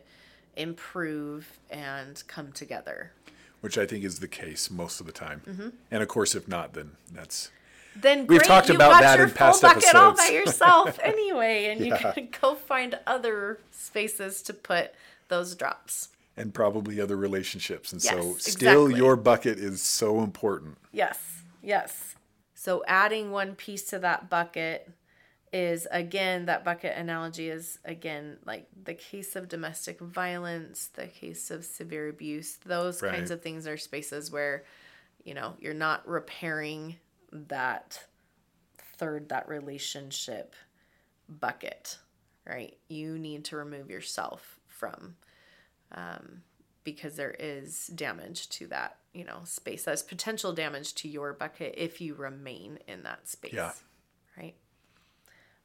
improve 0.56 1.59
and 1.71 2.23
come 2.28 2.52
together. 2.52 3.12
Which 3.61 3.76
I 3.78 3.87
think 3.87 4.04
is 4.04 4.21
the 4.21 4.28
case 4.28 4.71
most 4.71 5.00
of 5.00 5.06
the 5.06 5.12
time. 5.12 5.42
Mm-hmm. 5.47 5.68
And 5.90 6.02
of 6.02 6.09
course, 6.09 6.35
if 6.35 6.47
not, 6.49 6.75
then 6.75 6.92
that's 7.12 7.50
Then 7.95 8.21
We've 8.26 8.38
great, 8.40 8.45
talked 8.45 8.68
you 8.68 8.75
about 8.75 9.00
that 9.00 9.18
your 9.18 9.28
in 9.28 9.35
past 9.35 9.62
bucket 9.62 9.95
all 9.95 10.12
by 10.12 10.25
episodes. 10.25 10.33
yourself 10.47 10.99
anyway, 11.02 11.66
and 11.66 11.85
you 11.85 11.95
can 11.97 12.28
go 12.40 12.54
find 12.54 12.99
other 13.06 13.59
spaces 13.71 14.42
to 14.42 14.52
put 14.54 14.92
those 15.28 15.54
drops. 15.54 16.09
And 16.36 16.52
probably 16.52 17.00
other 17.00 17.16
relationships. 17.16 17.92
And 17.92 18.02
so 18.02 18.36
still 18.38 18.86
exactly. 18.86 18.96
your 18.96 19.16
bucket 19.16 19.58
is 19.58 19.80
so 19.80 20.22
important. 20.22 20.78
Yes, 20.92 21.42
yes. 21.62 22.14
So 22.54 22.82
adding 22.86 23.30
one 23.30 23.54
piece 23.54 23.84
to 23.84 23.98
that 24.00 24.28
bucket 24.28 24.90
is 25.52 25.86
again 25.90 26.46
that 26.46 26.64
bucket 26.64 26.96
analogy 26.96 27.48
is 27.48 27.78
again 27.84 28.36
like 28.44 28.66
the 28.84 28.94
case 28.94 29.36
of 29.36 29.48
domestic 29.48 30.00
violence, 30.00 30.88
the 30.88 31.06
case 31.06 31.50
of 31.50 31.64
severe 31.64 32.08
abuse. 32.08 32.58
Those 32.64 33.00
kinds 33.00 33.30
of 33.30 33.42
things 33.42 33.66
are 33.66 33.76
spaces 33.76 34.30
where 34.30 34.64
you 35.24 35.34
know 35.34 35.54
you're 35.58 35.74
not 35.74 36.06
repairing 36.06 36.96
that 37.32 38.04
third 38.98 39.28
that 39.28 39.48
relationship 39.48 40.54
bucket, 41.28 41.98
right? 42.46 42.76
You 42.88 43.18
need 43.18 43.44
to 43.46 43.56
remove 43.56 43.90
yourself 43.90 44.58
from 44.66 45.16
um, 45.92 46.42
because 46.84 47.16
there 47.16 47.34
is 47.38 47.88
damage 47.88 48.48
to 48.50 48.66
that, 48.68 48.96
you 49.12 49.24
know, 49.24 49.40
space. 49.44 49.84
There's 49.84 50.02
potential 50.02 50.52
damage 50.52 50.94
to 50.96 51.08
your 51.08 51.32
bucket 51.32 51.74
if 51.76 52.00
you 52.00 52.14
remain 52.14 52.78
in 52.86 53.02
that 53.02 53.28
space. 53.28 53.52
Yeah. 53.52 53.72
Right. 54.36 54.54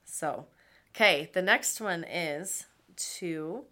So, 0.04 0.48
okay, 0.96 1.30
the 1.34 1.42
next 1.42 1.80
one 1.80 2.04
is 2.04 2.66
to 3.20 3.66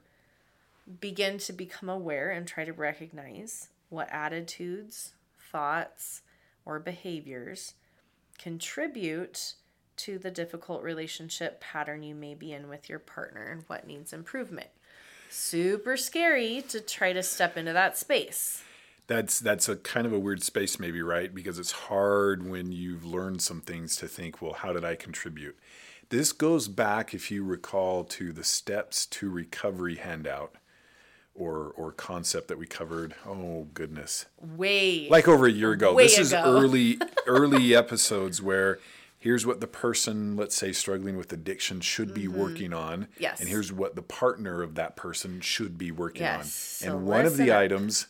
begin 1.00 1.38
to 1.40 1.54
become 1.54 1.90
aware 1.90 2.32
and 2.32 2.48
try 2.48 2.66
to 2.66 2.74
recognize 2.74 3.70
what 3.90 4.10
attitudes, 4.12 5.14
thoughts, 5.52 6.22
or 6.66 6.80
behaviors 6.80 7.74
contribute 8.38 9.54
to 9.98 10.18
the 10.18 10.32
difficult 10.32 10.82
relationship 10.82 11.60
pattern 11.60 12.04
you 12.04 12.16
may 12.16 12.34
be 12.34 12.54
in 12.54 12.70
with 12.70 12.88
your 12.88 13.00
partner 13.00 13.44
and 13.44 13.64
what 13.68 13.86
needs 13.86 14.14
improvement. 14.14 14.70
Super 15.30 15.96
scary 15.96 16.64
to 16.70 16.82
try 16.82 17.14
to 17.14 17.22
step 17.22 17.56
into 17.56 17.72
that 17.74 17.98
space. 17.98 18.64
That's 19.08 19.40
that's 19.40 19.70
a 19.70 19.76
kind 19.76 20.06
of 20.06 20.14
a 20.14 20.20
weird 20.20 20.44
space 20.44 20.80
maybe, 20.80 21.02
right? 21.02 21.34
Because 21.34 21.58
it's 21.58 21.72
hard 21.72 22.48
when 22.48 22.72
you've 22.72 23.06
learned 23.06 23.42
some 23.42 23.62
things 23.62 23.96
to 23.98 24.08
think, 24.08 24.42
well, 24.42 24.54
how 24.54 24.74
did 24.74 24.84
I 24.84 24.96
contribute? 24.96 25.58
This 26.10 26.32
goes 26.32 26.68
back, 26.68 27.14
if 27.14 27.30
you 27.30 27.44
recall, 27.44 28.04
to 28.06 28.32
the 28.34 28.44
steps 28.44 29.06
to 29.08 29.30
recovery 29.30 29.96
handout 29.96 30.56
or 31.36 31.74
or 31.76 31.92
concept 31.92 32.48
that 32.48 32.58
we 32.58 32.66
covered. 32.66 33.16
Oh 33.28 33.68
goodness. 33.74 34.26
Way 34.40 35.08
like 35.10 35.28
over 35.28 35.46
a 35.46 35.52
year 35.52 35.72
ago. 35.72 35.96
This 35.96 36.20
is 36.20 36.34
early 36.34 37.00
early 37.28 37.76
episodes 37.76 38.42
where 38.42 38.80
here's 39.20 39.46
what 39.46 39.60
the 39.60 39.68
person, 39.68 40.36
let's 40.38 40.56
say 40.56 40.72
struggling 40.72 41.18
with 41.18 41.32
addiction, 41.34 41.82
should 41.82 42.14
be 42.14 42.28
working 42.28 42.74
on. 42.74 43.04
Mm-hmm. 43.04 43.12
Yes. 43.24 43.40
And 43.42 43.50
here's 43.50 43.72
what 43.72 43.96
the 43.96 44.02
partner 44.02 44.64
of 44.64 44.76
that 44.76 44.96
person 44.96 45.42
should 45.42 45.78
be 45.78 45.92
working 45.92 46.22
Yes. 46.24 46.82
on. 46.84 46.90
So 46.90 46.98
And 46.98 47.06
one 47.06 47.26
of 47.26 47.38
the 47.38 47.52
up. 47.52 47.60
items 47.60 48.08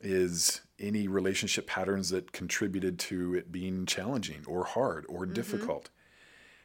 is 0.00 0.60
any 0.78 1.06
relationship 1.06 1.66
patterns 1.66 2.10
that 2.10 2.32
contributed 2.32 2.98
to 2.98 3.34
it 3.34 3.52
being 3.52 3.86
challenging 3.86 4.44
or 4.46 4.64
hard 4.64 5.04
or 5.08 5.24
Mm-hmm. 5.24 5.34
difficult. 5.34 5.90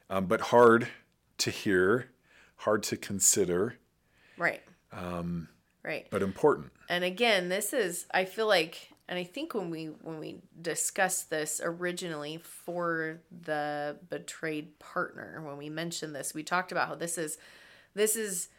Um, 0.10 0.26
but 0.26 0.42
hard 0.42 0.88
to 1.40 1.52
hear, 1.52 2.10
hard 2.58 2.82
to 2.84 2.98
consider, 2.98 3.76
right. 4.38 4.62
Um, 4.92 5.50
right. 5.84 6.08
but 6.10 6.22
important. 6.24 6.72
and 6.90 7.04
again 7.04 7.50
this 7.50 7.74
is 7.74 8.06
i 8.14 8.24
feel 8.26 8.48
like 8.48 8.92
and 9.08 9.18
i 9.18 9.24
think 9.24 9.54
when 9.54 9.70
we 9.70 9.86
when 9.86 10.20
we 10.20 10.38
discussed 10.62 11.30
this 11.30 11.62
originally 11.64 12.38
for 12.38 13.20
the 13.44 13.98
betrayed 14.10 14.78
partner 14.80 15.42
when 15.46 15.58
we 15.58 15.70
mentioned 15.70 16.14
this 16.16 16.34
we 16.34 16.44
talked 16.44 16.72
about 16.72 16.88
how 16.88 16.96
this 16.96 17.18
is 17.18 17.38
this 17.94 18.16
is 18.16 18.50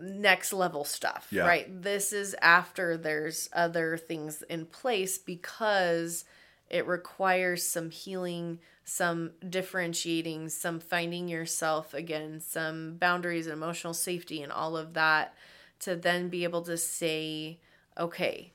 next 0.00 0.52
level 0.52 0.84
stuff 0.84 1.26
Yeah. 1.30 1.46
right 1.46 1.82
this 1.82 2.12
is 2.12 2.34
after 2.40 2.96
there's 2.96 3.48
other 3.52 3.96
things 3.98 4.42
in 4.48 4.66
place 4.66 5.18
because 5.18 6.24
it 6.68 6.86
requires 6.86 7.66
some 7.66 7.90
healing 7.90 8.60
some 8.84 9.32
differentiating 9.48 10.48
some 10.48 10.80
finding 10.80 11.28
yourself 11.28 11.92
again 11.94 12.40
some 12.40 12.96
boundaries 12.96 13.46
and 13.46 13.52
emotional 13.54 13.92
safety 13.94 14.42
and 14.42 14.50
all 14.52 14.76
of 14.76 14.94
that 14.94 15.34
to 15.80 15.94
then 15.96 16.28
be 16.28 16.44
able 16.44 16.62
to 16.62 16.76
say 16.76 17.58
okay 17.98 18.52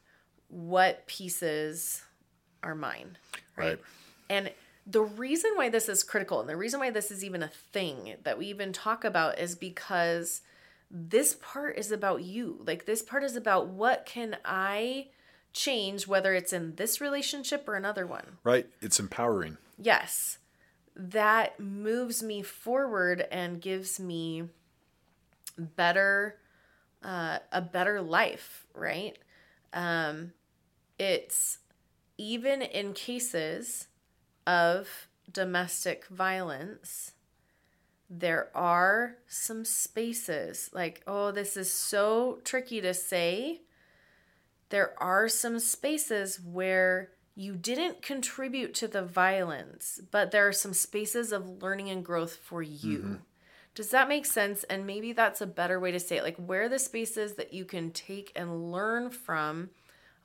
what 0.55 1.05
pieces 1.05 2.01
are 2.63 2.75
mine 2.75 3.17
right, 3.57 3.67
Right. 3.67 3.79
and 4.29 4.51
the 4.87 5.01
reason 5.01 5.51
why 5.55 5.67
this 5.67 5.89
is 5.89 6.01
critical 6.03 6.39
and 6.39 6.47
the 6.47 6.55
reason 6.55 6.79
why 6.79 6.91
this 6.91 7.11
is 7.11 7.23
even 7.25 7.43
a 7.43 7.47
thing 7.49 8.15
that 8.23 8.37
we 8.37 8.45
even 8.45 8.71
talk 8.71 9.03
about 9.03 9.37
is 9.37 9.55
because 9.55 10.41
this 10.91 11.35
part 11.41 11.77
is 11.77 11.91
about 11.91 12.21
you. 12.21 12.61
Like 12.65 12.85
this 12.85 13.01
part 13.01 13.23
is 13.23 13.35
about 13.35 13.67
what 13.67 14.05
can 14.05 14.37
I 14.45 15.07
change 15.51 16.07
whether 16.07 16.33
it's 16.35 16.53
in 16.53 16.75
this 16.75 17.01
relationship 17.01 17.67
or 17.67 17.73
another 17.75 18.05
one. 18.05 18.37
Right? 18.43 18.67
It's 18.79 18.99
empowering. 18.99 19.57
Yes. 19.79 20.37
That 20.95 21.59
moves 21.59 22.21
me 22.21 22.43
forward 22.43 23.25
and 23.31 23.59
gives 23.59 23.99
me 23.99 24.43
better 25.57 26.37
uh, 27.03 27.39
a 27.51 27.61
better 27.61 28.01
life, 28.01 28.65
right? 28.73 29.17
Um 29.73 30.31
it's 30.97 31.59
even 32.17 32.61
in 32.61 32.93
cases 32.93 33.87
of 34.47 35.07
domestic 35.31 36.07
violence, 36.07 37.13
there 38.09 38.49
are 38.55 39.17
some 39.27 39.65
spaces 39.65 40.69
like, 40.73 41.01
oh, 41.07 41.31
this 41.31 41.57
is 41.57 41.71
so 41.71 42.39
tricky 42.43 42.81
to 42.81 42.93
say. 42.93 43.61
There 44.69 44.93
are 45.01 45.27
some 45.27 45.59
spaces 45.59 46.39
where 46.39 47.09
you 47.35 47.55
didn't 47.55 48.01
contribute 48.01 48.73
to 48.75 48.87
the 48.87 49.03
violence, 49.03 49.99
but 50.11 50.31
there 50.31 50.47
are 50.47 50.53
some 50.53 50.73
spaces 50.73 51.31
of 51.31 51.61
learning 51.61 51.89
and 51.89 52.05
growth 52.05 52.37
for 52.37 52.61
you. 52.61 52.97
Mm-hmm. 52.99 53.15
Does 53.73 53.89
that 53.89 54.07
make 54.07 54.25
sense? 54.25 54.63
And 54.65 54.87
maybe 54.87 55.11
that's 55.11 55.41
a 55.41 55.47
better 55.47 55.79
way 55.79 55.91
to 55.91 55.99
say 55.99 56.17
it. 56.17 56.23
Like, 56.23 56.37
where 56.37 56.63
are 56.63 56.69
the 56.69 56.79
spaces 56.79 57.33
that 57.33 57.53
you 57.53 57.65
can 57.65 57.91
take 57.91 58.31
and 58.35 58.71
learn 58.71 59.09
from? 59.09 59.71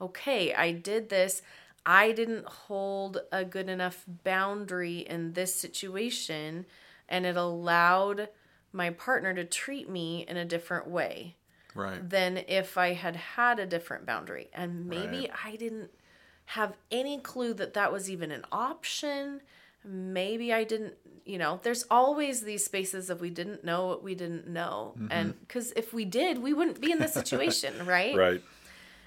Okay, 0.00 0.54
I 0.54 0.72
did 0.72 1.08
this. 1.08 1.42
I 1.84 2.12
didn't 2.12 2.46
hold 2.46 3.18
a 3.32 3.44
good 3.44 3.68
enough 3.68 4.04
boundary 4.24 4.98
in 4.98 5.32
this 5.32 5.54
situation, 5.54 6.66
and 7.08 7.26
it 7.26 7.36
allowed 7.36 8.28
my 8.72 8.90
partner 8.90 9.34
to 9.34 9.44
treat 9.44 9.88
me 9.88 10.24
in 10.28 10.36
a 10.36 10.44
different 10.44 10.86
way 10.86 11.36
Right. 11.74 12.08
than 12.08 12.38
if 12.48 12.76
I 12.76 12.92
had 12.92 13.16
had 13.16 13.58
a 13.58 13.66
different 13.66 14.06
boundary. 14.06 14.48
And 14.52 14.86
maybe 14.86 15.28
Right. 15.28 15.30
I 15.44 15.56
didn't 15.56 15.90
have 16.46 16.76
any 16.90 17.18
clue 17.18 17.54
that 17.54 17.74
that 17.74 17.92
was 17.92 18.10
even 18.10 18.30
an 18.30 18.44
option. 18.50 19.40
Maybe 19.84 20.52
I 20.52 20.64
didn't, 20.64 20.94
you 21.24 21.38
know, 21.38 21.60
there's 21.62 21.84
always 21.90 22.42
these 22.42 22.64
spaces 22.64 23.08
of 23.08 23.20
we 23.20 23.30
didn't 23.30 23.64
know 23.64 23.86
what 23.86 24.02
we 24.02 24.14
didn't 24.14 24.48
know. 24.48 24.94
Mm-hmm. 24.96 25.06
And 25.10 25.40
because 25.40 25.72
if 25.72 25.92
we 25.92 26.04
did, 26.04 26.38
we 26.38 26.52
wouldn't 26.52 26.80
be 26.80 26.92
in 26.92 26.98
this 26.98 27.14
situation, 27.14 27.86
right? 27.86 28.16
Right. 28.16 28.42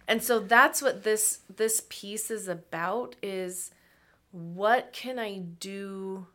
And 0.08 0.24
so 0.24 0.40
that's 0.40 0.82
what 0.82 1.04
this 1.04 1.40
this 1.54 1.84
piece 1.90 2.30
is 2.30 2.48
about 2.48 3.16
is 3.22 3.72
what 4.32 4.92
can 4.94 5.20
I 5.20 5.38
do 5.38 6.28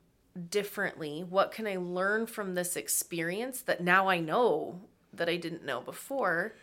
differently? 0.50 1.24
What 1.28 1.52
can 1.52 1.66
I 1.66 1.76
learn 1.76 2.26
from 2.26 2.54
this 2.54 2.76
experience 2.76 3.60
that 3.62 3.82
now 3.82 4.08
I 4.08 4.20
know 4.20 4.80
that 5.12 5.28
I 5.28 5.36
didn't 5.36 5.64
know 5.64 5.80
before 5.80 6.54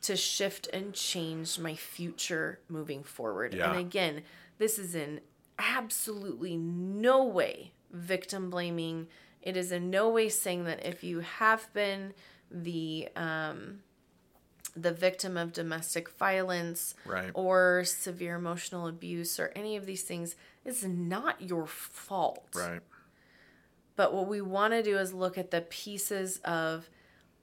to 0.00 0.16
shift 0.16 0.68
and 0.72 0.94
change 0.94 1.58
my 1.58 1.74
future 1.74 2.60
moving 2.68 3.02
forward? 3.02 3.54
Yeah. 3.54 3.70
And 3.70 3.78
again, 3.78 4.22
this 4.58 4.78
is 4.78 4.94
in 4.94 5.20
absolutely 5.58 6.56
no 6.56 7.24
way 7.24 7.72
victim 7.92 8.50
blaming. 8.50 9.08
It 9.42 9.56
is 9.56 9.70
in 9.70 9.90
no 9.90 10.08
way 10.08 10.28
saying 10.28 10.64
that 10.64 10.84
if 10.86 11.04
you 11.04 11.20
have 11.20 11.72
been 11.72 12.14
the 12.50 13.08
um 13.14 13.80
the 14.82 14.92
victim 14.92 15.36
of 15.36 15.52
domestic 15.52 16.08
violence 16.10 16.94
Right. 17.04 17.30
or 17.34 17.84
severe 17.84 18.36
emotional 18.36 18.86
abuse 18.86 19.38
or 19.38 19.52
any 19.56 19.76
of 19.76 19.86
these 19.86 20.02
things 20.02 20.36
is 20.64 20.84
not 20.84 21.42
your 21.42 21.66
fault. 21.66 22.48
Right. 22.54 22.82
But 23.96 24.14
what 24.14 24.28
we 24.28 24.40
want 24.40 24.74
to 24.74 24.82
do 24.82 24.96
is 24.98 25.12
look 25.12 25.36
at 25.36 25.50
the 25.50 25.62
pieces 25.62 26.38
of 26.44 26.88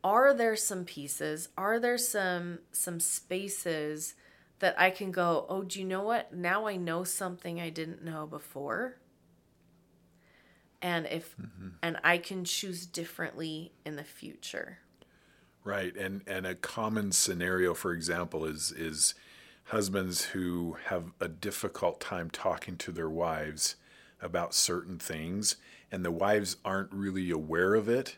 are 0.04 0.34
there 0.34 0.56
some 0.56 0.86
pieces? 0.86 1.50
Are 1.58 1.80
there 1.80 1.98
some 1.98 2.60
some 2.72 3.00
spaces 3.00 4.14
that 4.60 4.80
I 4.80 4.92
can 4.92 5.12
go, 5.12 5.46
"Oh, 5.50 5.64
do 5.64 5.80
you 5.80 5.86
know 5.86 6.04
what? 6.04 6.34
Now 6.34 6.68
I 6.68 6.76
know 6.76 7.04
something 7.04 7.60
I 7.60 7.70
didn't 7.70 8.04
know 8.04 8.28
before." 8.28 9.00
And 10.82 11.08
if 11.08 11.36
mm-hmm. 11.36 11.70
and 11.82 11.98
I 12.04 12.20
can 12.20 12.46
choose 12.46 12.86
differently 12.86 13.74
in 13.84 13.96
the 13.96 14.04
future. 14.04 14.80
Right, 15.66 15.96
and 15.98 16.22
and 16.28 16.46
a 16.46 16.54
common 16.54 17.12
scenario, 17.12 17.74
for 17.74 17.92
example, 17.92 18.46
is 18.46 18.72
is 18.72 19.16
husbands 19.66 20.26
who 20.26 20.78
have 20.86 21.12
a 21.20 21.28
difficult 21.28 22.00
time 22.00 22.30
talking 22.30 22.78
to 22.78 22.92
their 22.92 23.10
wives 23.10 23.76
about 24.22 24.54
certain 24.54 25.00
things, 25.00 25.56
and 25.92 26.06
the 26.06 26.12
wives 26.12 26.58
aren't 26.64 26.94
really 26.94 27.32
aware 27.32 27.74
of 27.74 27.90
it 27.90 28.18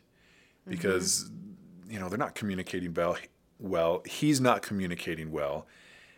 because 0.68 1.32
you 1.90 1.98
know 1.98 2.10
they're 2.10 2.18
not 2.18 2.36
communicating 2.36 2.94
well. 2.94 3.18
Well, 3.60 4.04
he's 4.06 4.42
not 4.42 4.62
communicating 4.62 5.32
well, 5.32 5.68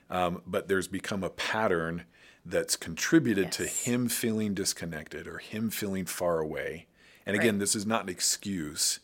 um, 0.09 0.41
but 0.47 0.67
there's 0.67 0.87
become 0.87 1.23
a 1.23 1.29
pattern 1.29 2.05
that's 2.43 2.75
contributed 2.75 3.51
to 3.51 3.67
him 3.67 4.09
feeling 4.09 4.55
disconnected 4.55 5.27
or 5.27 5.37
him 5.37 5.69
feeling 5.69 6.05
far 6.05 6.39
away. 6.39 6.87
And 7.25 7.35
again, 7.35 7.55
Right. 7.55 7.59
this 7.59 7.75
is 7.75 7.85
not 7.85 8.03
an 8.03 8.09
excuse 8.09 8.99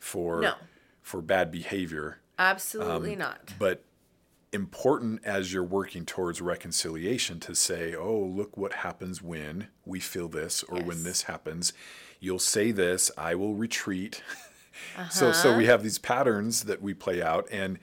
for 0.00 0.40
No. 0.40 0.54
For 1.08 1.22
bad 1.22 1.50
behavior 1.50 2.18
Absolutely 2.38 3.14
um, 3.14 3.18
not. 3.18 3.54
but 3.58 3.82
important 4.52 5.24
as 5.24 5.52
you're 5.52 5.64
working 5.64 6.04
towards 6.04 6.40
reconciliation 6.40 7.40
to 7.40 7.54
say, 7.54 7.94
oh, 7.94 8.20
look 8.20 8.56
what 8.56 8.74
happens 8.74 9.22
when 9.22 9.68
we 9.84 10.00
feel 10.00 10.28
this 10.28 10.62
or 10.64 10.80
when 10.80 11.04
this 11.04 11.22
happens. 11.22 11.72
You'll 12.20 12.38
say 12.38 12.70
this, 12.70 13.10
I 13.16 13.34
will 13.34 13.54
retreat. 13.54 14.22
so 15.10 15.32
so 15.32 15.50
uh-huh. 15.50 15.58
we 15.58 15.66
have 15.66 15.82
these 15.82 15.98
patterns 15.98 16.64
that 16.64 16.80
we 16.80 16.94
play 16.94 17.22
out 17.22 17.48
and 17.50 17.78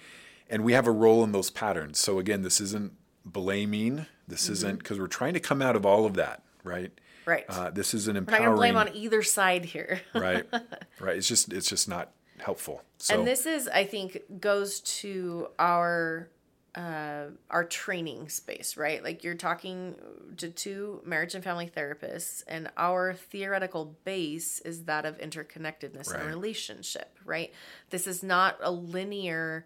and 0.50 0.63
we 0.63 0.74
have 0.74 0.88
a 0.88 0.91
role 0.91 1.24
in 1.24 1.32
those 1.32 1.50
patterns. 1.50 2.00
So 2.00 2.20
again, 2.20 2.44
this 2.44 2.62
isn't 2.62 2.94
blaming. 3.25 4.05
This 4.27 4.44
mm-hmm. 4.44 4.53
isn't 4.53 4.79
because 4.79 5.00
we're 5.00 5.08
trying 5.08 5.34
to 5.34 5.39
come 5.39 5.62
out 5.62 5.75
of 5.75 5.86
all 5.86 6.05
of 6.05 6.13
that, 6.13 6.44
right? 6.63 6.91
Right. 7.25 7.46
Uh, 7.50 7.72
this 7.72 7.94
is 7.96 8.08
an 8.08 8.13
We're 8.13 8.22
not 8.22 8.27
empowering 8.29 8.46
gonna 8.46 8.58
blame 8.58 8.77
on 8.77 8.96
either 8.96 9.24
side 9.24 9.65
here. 9.65 10.01
right. 10.13 10.46
Right. 11.00 11.17
It's 11.17 11.27
just 11.27 11.51
it's 11.51 11.67
just 11.67 11.89
not 11.89 12.12
helpful. 12.39 12.82
So 12.98 13.15
and 13.18 13.27
this 13.27 13.46
is, 13.46 13.68
I 13.68 13.84
think, 13.86 14.22
goes 14.39 14.80
to 14.82 15.48
our 15.60 16.30
uh, 16.75 17.27
our 17.50 17.63
training 17.63 18.27
space, 18.27 18.75
right? 18.75 19.01
Like 19.01 19.24
you're 19.24 19.36
talking 19.36 19.96
to 20.36 20.50
two 20.50 21.01
marriage 21.06 21.34
and 21.34 21.44
family 21.44 21.72
therapists, 21.74 22.44
and 22.48 22.70
our 22.75 23.13
theoretical 23.13 23.96
base 24.04 24.60
is 24.60 24.84
that 24.84 25.06
of 25.06 25.18
interconnectedness 25.20 26.12
Right. 26.12 26.20
and 26.20 26.30
relationship, 26.30 27.18
right? 27.24 27.54
This 27.92 28.08
is 28.08 28.22
not 28.24 28.58
a 28.62 28.72
linear. 28.72 29.65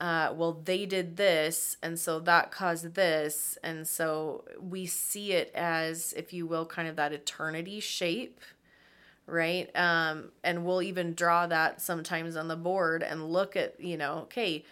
Uh, 0.00 0.32
well, 0.34 0.60
they 0.64 0.86
did 0.86 1.16
this, 1.16 1.76
and 1.82 1.98
so 1.98 2.18
that 2.20 2.50
caused 2.50 2.94
this, 2.94 3.58
and 3.62 3.86
so 3.86 4.44
we 4.60 4.86
see 4.86 5.32
it 5.32 5.50
as, 5.54 6.12
if 6.16 6.32
you 6.32 6.46
will, 6.46 6.66
kind 6.66 6.88
of 6.88 6.96
that 6.96 7.12
eternity 7.12 7.78
shape, 7.78 8.40
right? 9.26 9.74
Um, 9.76 10.30
and 10.42 10.64
we'll 10.64 10.82
even 10.82 11.14
draw 11.14 11.46
that 11.46 11.80
sometimes 11.80 12.36
on 12.36 12.48
the 12.48 12.56
board 12.56 13.02
and 13.02 13.30
look 13.30 13.56
at, 13.56 13.80
you 13.80 13.96
know, 13.96 14.18
okay, 14.24 14.64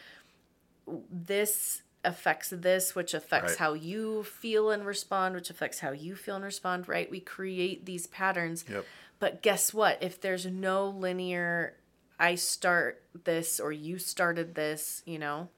this 1.11 1.83
affects 2.05 2.51
this, 2.51 2.95
which 2.95 3.15
affects 3.15 3.53
Right. 3.53 3.59
how 3.59 3.73
you 3.75 4.25
feel 4.25 4.71
and 4.71 4.85
respond, 4.85 5.35
which 5.35 5.51
affects 5.51 5.79
how 5.81 5.93
you 5.93 6.17
feel 6.17 6.37
and 6.37 6.45
respond, 6.45 6.89
right? 6.89 7.11
We 7.11 7.21
create 7.21 7.87
these 7.87 8.07
patterns. 8.07 8.65
Yep. 8.69 8.85
But 9.19 9.43
guess 9.43 9.73
what? 9.73 10.03
If 10.03 10.21
there's 10.21 10.47
no 10.47 10.89
linear, 10.89 11.77
I 12.19 12.35
start 12.35 13.03
this 13.25 13.61
or 13.61 13.73
you 13.73 13.99
started 13.99 14.55
this, 14.55 15.03
you 15.07 15.19
know, 15.19 15.49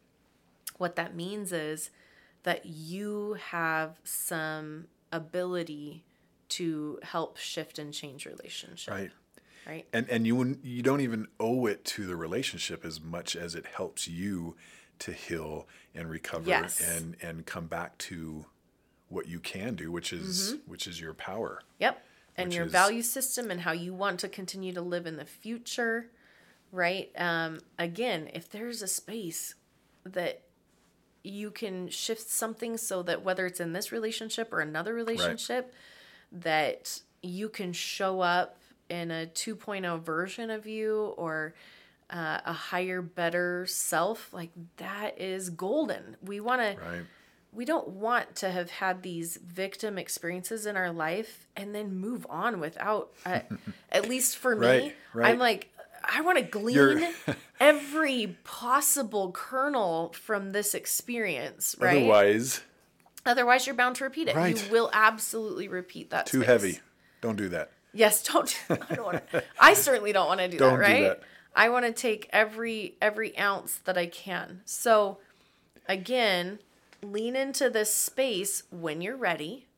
what 0.76 0.96
that 0.96 1.14
means 1.14 1.52
is 1.52 1.90
that 2.42 2.66
you 2.66 3.38
have 3.50 3.98
some 4.04 4.86
ability 5.10 6.04
to 6.50 6.98
help 7.02 7.36
shift 7.36 7.78
and 7.78 7.92
change 7.92 8.26
relationship. 8.26 8.92
right. 8.94 9.10
Right. 9.66 9.86
and 9.94 10.06
and 10.10 10.26
you 10.26 10.58
you 10.62 10.82
don't 10.82 11.00
even 11.00 11.26
owe 11.40 11.64
it 11.66 11.84
to 11.86 12.06
the 12.06 12.16
relationship 12.16 12.84
as 12.84 13.00
much 13.00 13.34
as 13.34 13.54
it 13.54 13.64
helps 13.64 14.06
you 14.06 14.56
to 14.98 15.10
heal 15.12 15.66
and 15.94 16.10
recover 16.10 16.48
Yes. 16.50 16.80
and 16.80 17.16
and 17.22 17.46
come 17.46 17.66
back 17.66 17.96
to 17.98 18.44
what 19.08 19.26
you 19.26 19.40
can 19.40 19.74
do 19.74 19.90
which 19.90 20.12
is 20.12 20.56
which 20.66 20.86
is 20.86 21.00
your 21.00 21.14
power 21.14 21.62
Yep. 21.78 22.04
And 22.36 22.52
your 22.52 22.66
is- 22.66 22.72
value 22.72 23.00
system 23.00 23.50
and 23.50 23.62
how 23.62 23.72
you 23.72 23.94
want 23.94 24.20
to 24.20 24.28
continue 24.28 24.72
to 24.74 24.80
live 24.82 25.06
in 25.06 25.16
the 25.16 25.24
future, 25.24 26.10
right? 26.72 27.10
Um, 27.16 27.60
again, 27.78 28.28
if 28.34 28.50
there's 28.50 28.82
a 28.82 28.88
space 28.88 29.54
that 30.04 30.42
you 31.22 31.50
can 31.50 31.88
shift 31.88 32.28
something 32.28 32.76
so 32.76 33.02
that 33.04 33.22
whether 33.22 33.46
it's 33.46 33.60
in 33.60 33.72
this 33.72 33.92
relationship 33.92 34.52
or 34.52 34.60
another 34.60 34.92
relationship, 34.92 35.72
that 36.34 37.00
you 37.22 37.48
can 37.48 37.72
show 37.72 38.20
up 38.20 38.58
in 38.88 39.10
a 39.10 39.26
2.0 39.26 40.02
version 40.02 40.50
of 40.50 40.66
you 40.66 41.14
or 41.16 41.54
uh, 42.10 42.40
a 42.44 42.52
higher, 42.52 43.00
better 43.00 43.64
self, 43.66 44.32
like 44.32 44.50
that 44.76 45.18
is 45.18 45.48
golden. 45.50 46.16
We 46.22 46.40
want 46.40 46.60
to 46.60 46.80
right 46.84 47.02
we 47.54 47.64
don't 47.64 47.88
want 47.88 48.34
to 48.34 48.50
have 48.50 48.68
had 48.68 49.02
these 49.02 49.36
victim 49.36 49.96
experiences 49.96 50.66
in 50.66 50.76
our 50.76 50.90
life 50.90 51.46
and 51.56 51.74
then 51.74 51.94
move 51.94 52.26
on 52.28 52.58
without 52.60 53.12
uh, 53.24 53.40
at 53.92 54.08
least 54.08 54.36
for 54.36 54.56
me 54.56 54.66
Right, 54.66 54.94
right. 55.14 55.30
i'm 55.32 55.38
like 55.38 55.70
i 56.02 56.20
want 56.20 56.38
to 56.38 56.42
glean 56.44 57.06
every 57.60 58.36
possible 58.44 59.30
kernel 59.32 60.12
from 60.20 60.50
this 60.50 60.74
experience 60.74 61.76
right 61.78 61.98
otherwise 61.98 62.60
otherwise 63.26 63.66
you're 63.66 63.74
bound 63.76 63.96
to 63.96 64.04
repeat 64.04 64.28
it 64.28 64.36
Right. 64.36 64.62
you 64.64 64.70
will 64.72 64.90
absolutely 64.92 65.68
repeat 65.68 66.10
that 66.10 66.26
too 66.26 66.38
space. 66.42 66.46
heavy 66.46 66.80
don't 67.20 67.36
do 67.36 67.48
that 67.50 67.70
Yes, 67.96 68.24
don't. 68.24 68.52
I 68.68 68.94
don't 68.96 69.04
want 69.04 69.30
to. 69.30 69.44
I 69.60 69.74
certainly 69.74 70.12
don't 70.12 70.26
want 70.26 70.40
to 70.40 70.48
do 70.48 70.56
Don't 70.58 70.80
that. 70.80 70.84
do 70.86 70.92
Right. 70.92 71.02
that. 71.02 71.22
I 71.54 71.68
want 71.68 71.86
to 71.86 71.92
take 71.92 72.28
every 72.32 72.96
every 73.00 73.38
ounce 73.38 73.76
that 73.84 73.96
I 73.96 74.06
can. 74.06 74.62
So, 74.64 75.18
again, 75.88 76.58
lean 77.04 77.36
into 77.36 77.70
this 77.70 77.94
space 77.94 78.64
when 78.72 79.00
you're 79.00 79.16
ready. 79.16 79.68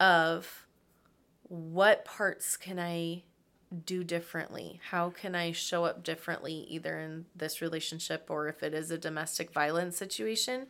Of 0.00 0.66
what 1.48 2.04
parts 2.06 2.56
can 2.56 2.78
I 2.78 3.24
do 3.84 4.02
differently? 4.04 4.80
How 4.90 5.10
can 5.10 5.34
I 5.34 5.52
show 5.52 5.84
up 5.84 6.02
differently, 6.02 6.66
either 6.68 6.98
in 6.98 7.26
this 7.36 7.60
relationship 7.60 8.26
or 8.30 8.48
if 8.48 8.62
it 8.62 8.72
is 8.72 8.90
a 8.90 8.96
domestic 8.96 9.52
violence 9.52 9.98
situation? 9.98 10.66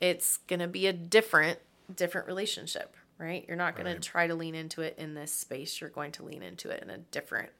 It's 0.00 0.36
gonna 0.48 0.68
be 0.68 0.86
a 0.86 0.92
different 0.92 1.58
different 1.94 2.26
relationship, 2.26 2.94
right? 3.16 3.44
You're 3.48 3.56
not 3.56 3.74
going 3.74 3.86
Right. 3.86 4.00
to 4.00 4.08
try 4.08 4.26
to 4.26 4.34
lean 4.34 4.54
into 4.54 4.82
it 4.82 4.94
in 4.98 5.14
this 5.14 5.32
space. 5.32 5.80
You're 5.80 5.88
going 5.90 6.12
to 6.12 6.22
lean 6.22 6.42
into 6.42 6.68
it 6.70 6.82
in 6.82 6.90
a 6.90 6.98
different 6.98 7.50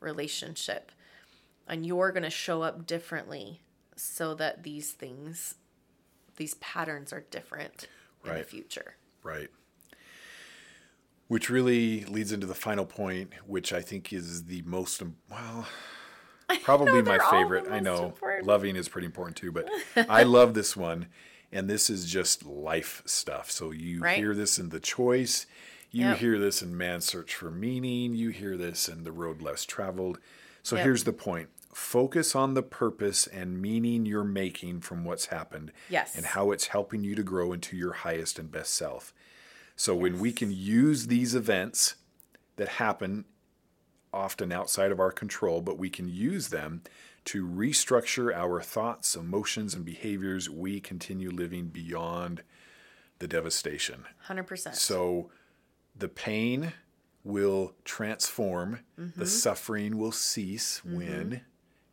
relationship. 0.00 0.92
And 1.66 1.86
you're 1.86 2.12
going 2.12 2.24
to 2.24 2.30
show 2.30 2.60
up 2.62 2.86
differently 2.86 3.62
so 3.96 4.34
that 4.34 4.64
these 4.64 4.92
things, 4.92 5.54
these 6.36 6.54
patterns 6.54 7.10
are 7.12 7.20
different 7.30 7.88
in 8.24 8.34
the 8.34 8.44
future. 8.44 8.96
Right. 9.22 9.48
Which 11.28 11.48
really 11.48 12.04
leads 12.06 12.32
into 12.32 12.46
the 12.46 12.54
final 12.54 12.84
point, 12.84 13.32
which 13.46 13.72
I 13.72 13.80
think 13.82 14.12
is 14.12 14.44
the 14.44 14.62
most, 14.62 15.02
well, 15.30 15.66
probably 16.62 17.02
my 17.02 17.18
favorite. 17.30 17.66
I 17.70 17.78
know 17.80 18.06
important. 18.06 18.46
loving 18.46 18.74
is 18.76 18.88
pretty 18.88 19.06
important 19.06 19.36
too, 19.36 19.52
but 19.52 19.68
I 20.08 20.24
love 20.24 20.54
this 20.54 20.76
one. 20.76 21.06
And 21.52 21.68
this 21.68 21.90
is 21.90 22.06
just 22.10 22.46
life 22.46 23.02
stuff. 23.06 23.50
So 23.50 23.70
you 23.72 24.00
Right. 24.02 24.16
hear 24.16 24.34
this 24.34 24.58
in 24.58 24.68
The 24.68 24.80
Choice, 24.80 25.46
you 25.90 26.08
Yep. 26.08 26.18
hear 26.18 26.38
this 26.38 26.62
in 26.62 26.76
Man's 26.76 27.04
Search 27.04 27.34
for 27.34 27.50
Meaning, 27.50 28.14
you 28.14 28.30
hear 28.30 28.56
this 28.56 28.88
in 28.88 29.02
The 29.02 29.12
Road 29.12 29.42
Less 29.42 29.64
Traveled. 29.64 30.20
So 30.62 30.76
Yep. 30.76 30.84
here's 30.84 31.04
the 31.04 31.12
point 31.12 31.50
focus 31.72 32.34
on 32.34 32.54
the 32.54 32.62
purpose 32.64 33.28
and 33.28 33.62
meaning 33.62 34.04
you're 34.04 34.24
making 34.24 34.80
from 34.80 35.04
what's 35.04 35.26
happened 35.26 35.72
Yes. 35.88 36.16
and 36.16 36.26
how 36.26 36.50
it's 36.50 36.66
helping 36.66 37.04
you 37.04 37.14
to 37.14 37.22
grow 37.22 37.52
into 37.52 37.76
your 37.76 37.92
highest 37.92 38.40
and 38.40 38.50
best 38.50 38.74
self. 38.74 39.14
So 39.76 39.94
when 39.94 40.18
we 40.18 40.32
can 40.32 40.50
use 40.50 41.06
these 41.06 41.32
events 41.34 41.94
that 42.56 42.68
happen 42.68 43.24
often 44.12 44.50
outside 44.50 44.90
of 44.90 44.98
our 44.98 45.12
control, 45.12 45.60
but 45.60 45.78
we 45.78 45.88
can 45.88 46.08
use 46.08 46.48
them 46.48 46.82
to 47.26 47.46
restructure 47.46 48.34
our 48.34 48.60
thoughts, 48.62 49.14
emotions, 49.14 49.74
and 49.74 49.84
behaviors, 49.84 50.48
we 50.48 50.80
continue 50.80 51.30
living 51.30 51.68
beyond 51.68 52.42
the 53.18 53.28
devastation. 53.28 54.04
100%. 54.28 54.74
So 54.74 55.30
the 55.96 56.08
pain 56.08 56.72
will 57.24 57.74
transform, 57.84 58.80
Mm-hmm. 58.98 59.18
the 59.20 59.26
suffering 59.26 59.98
will 59.98 60.12
cease 60.12 60.82
when 60.84 61.42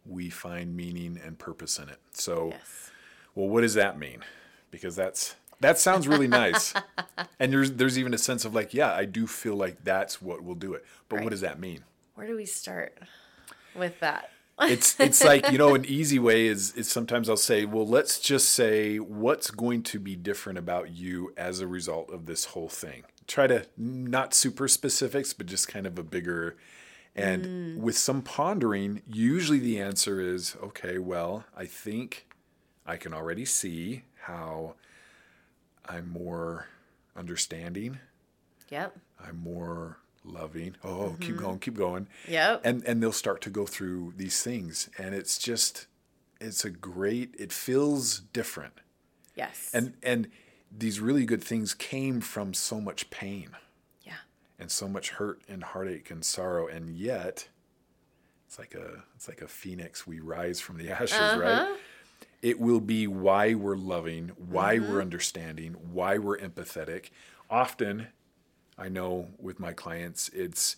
we 0.05 0.29
find 0.29 0.75
meaning 0.75 1.19
and 1.23 1.37
purpose 1.37 1.77
in 1.79 1.89
it. 1.89 1.99
So 2.11 2.49
yes. 2.51 2.91
well, 3.35 3.49
what 3.49 3.61
does 3.61 3.73
that 3.73 3.99
mean? 3.99 4.23
Because 4.71 4.95
that's 4.95 5.35
that 5.59 5.77
sounds 5.79 6.07
really 6.07 6.27
nice, 6.27 6.73
and 7.39 7.51
there's 7.51 7.73
there's 7.73 7.97
even 7.99 8.13
a 8.13 8.17
sense 8.17 8.45
of 8.45 8.53
like, 8.55 8.73
yeah, 8.73 8.93
I 8.93 9.03
do 9.05 9.25
feel 9.27 9.55
like 9.55 9.83
that's 9.83 10.21
what 10.21 10.43
will 10.43 10.55
do 10.55 10.73
it. 10.73 10.85
But 11.09 11.17
Right. 11.17 11.23
what 11.25 11.29
does 11.31 11.41
that 11.41 11.59
mean? 11.59 11.83
Where 12.15 12.27
do 12.27 12.35
we 12.37 12.45
start 12.45 12.97
with 13.75 13.99
that? 13.99 14.29
It's 14.61 14.99
it's 14.99 15.23
like 15.23 15.51
you 15.51 15.57
know 15.57 15.75
an 15.75 15.85
easy 15.85 16.19
way 16.19 16.47
is 16.47 16.73
is 16.73 16.89
sometimes 16.89 17.29
I'll 17.29 17.37
say, 17.37 17.65
well, 17.65 17.87
let's 17.87 18.19
just 18.19 18.49
say 18.49 18.97
what's 18.97 19.51
going 19.51 19.83
to 19.83 19.99
be 19.99 20.15
different 20.15 20.57
about 20.57 20.91
you 20.91 21.33
as 21.37 21.59
a 21.59 21.67
result 21.67 22.11
of 22.11 22.25
this 22.25 22.45
whole 22.45 22.69
thing. 22.69 23.03
Try 23.27 23.47
to 23.47 23.65
not 23.77 24.33
super 24.33 24.67
specifics, 24.67 25.33
but 25.33 25.47
just 25.47 25.67
kind 25.67 25.85
of 25.85 25.99
a 25.99 26.03
bigger. 26.03 26.57
And 27.15 27.45
mm. 27.45 27.77
with 27.77 27.97
some 27.97 28.21
pondering, 28.21 29.01
usually 29.07 29.57
the 29.57 29.81
answer 29.81 30.21
is, 30.21 30.55
okay, 30.61 30.99
well, 30.99 31.45
I 31.55 31.65
think 31.65 32.27
I 32.85 32.95
can 32.95 33.13
already 33.13 33.43
see 33.43 34.03
how 34.21 34.75
I'm 35.85 36.09
more 36.09 36.67
understanding. 37.15 37.99
Yep. 38.69 38.97
I'm 39.19 39.37
more 39.37 39.97
loving. 40.27 40.75
Oh, 40.83 40.87
mm-hmm. 40.89 41.21
keep 41.21 41.37
going, 41.37 41.59
keep 41.59 41.75
going. 41.75 42.07
Yep. 42.27 42.61
And 42.63 42.83
and 42.85 43.01
they'll 43.01 43.11
start 43.11 43.41
to 43.41 43.49
go 43.49 43.65
through 43.65 44.13
these 44.17 44.41
things 44.43 44.89
and 44.97 45.15
it's 45.15 45.37
just 45.37 45.87
it's 46.39 46.65
a 46.65 46.69
great 46.69 47.35
it 47.37 47.51
feels 47.51 48.19
different. 48.19 48.73
Yes. 49.35 49.71
And 49.73 49.93
and 50.03 50.29
these 50.75 50.99
really 50.99 51.25
good 51.25 51.43
things 51.43 51.73
came 51.73 52.21
from 52.21 52.53
so 52.53 52.81
much 52.81 53.09
pain. 53.09 53.49
Yeah. 54.03 54.13
And 54.59 54.69
so 54.69 54.87
much 54.87 55.11
hurt 55.11 55.41
and 55.47 55.63
heartache 55.63 56.11
and 56.11 56.23
sorrow 56.23 56.67
and 56.67 56.89
yet 56.89 57.47
it's 58.47 58.57
like 58.57 58.75
a 58.75 59.03
it's 59.15 59.27
like 59.27 59.41
a 59.41 59.47
phoenix 59.47 60.07
we 60.07 60.19
rise 60.19 60.59
from 60.59 60.77
the 60.77 60.89
ashes, 60.89 61.13
uh-huh. 61.13 61.39
right? 61.39 61.77
It 62.41 62.59
will 62.59 62.79
be 62.79 63.07
why 63.07 63.55
we're 63.55 63.75
loving, 63.75 64.31
why 64.37 64.77
mm-hmm. 64.77 64.91
we're 64.91 65.01
understanding, 65.01 65.75
why 65.91 66.17
we're 66.17 66.37
empathetic. 66.37 67.09
Often 67.49 68.07
I 68.77 68.89
know 68.89 69.29
with 69.39 69.59
my 69.59 69.73
clients, 69.73 70.29
it's 70.29 70.77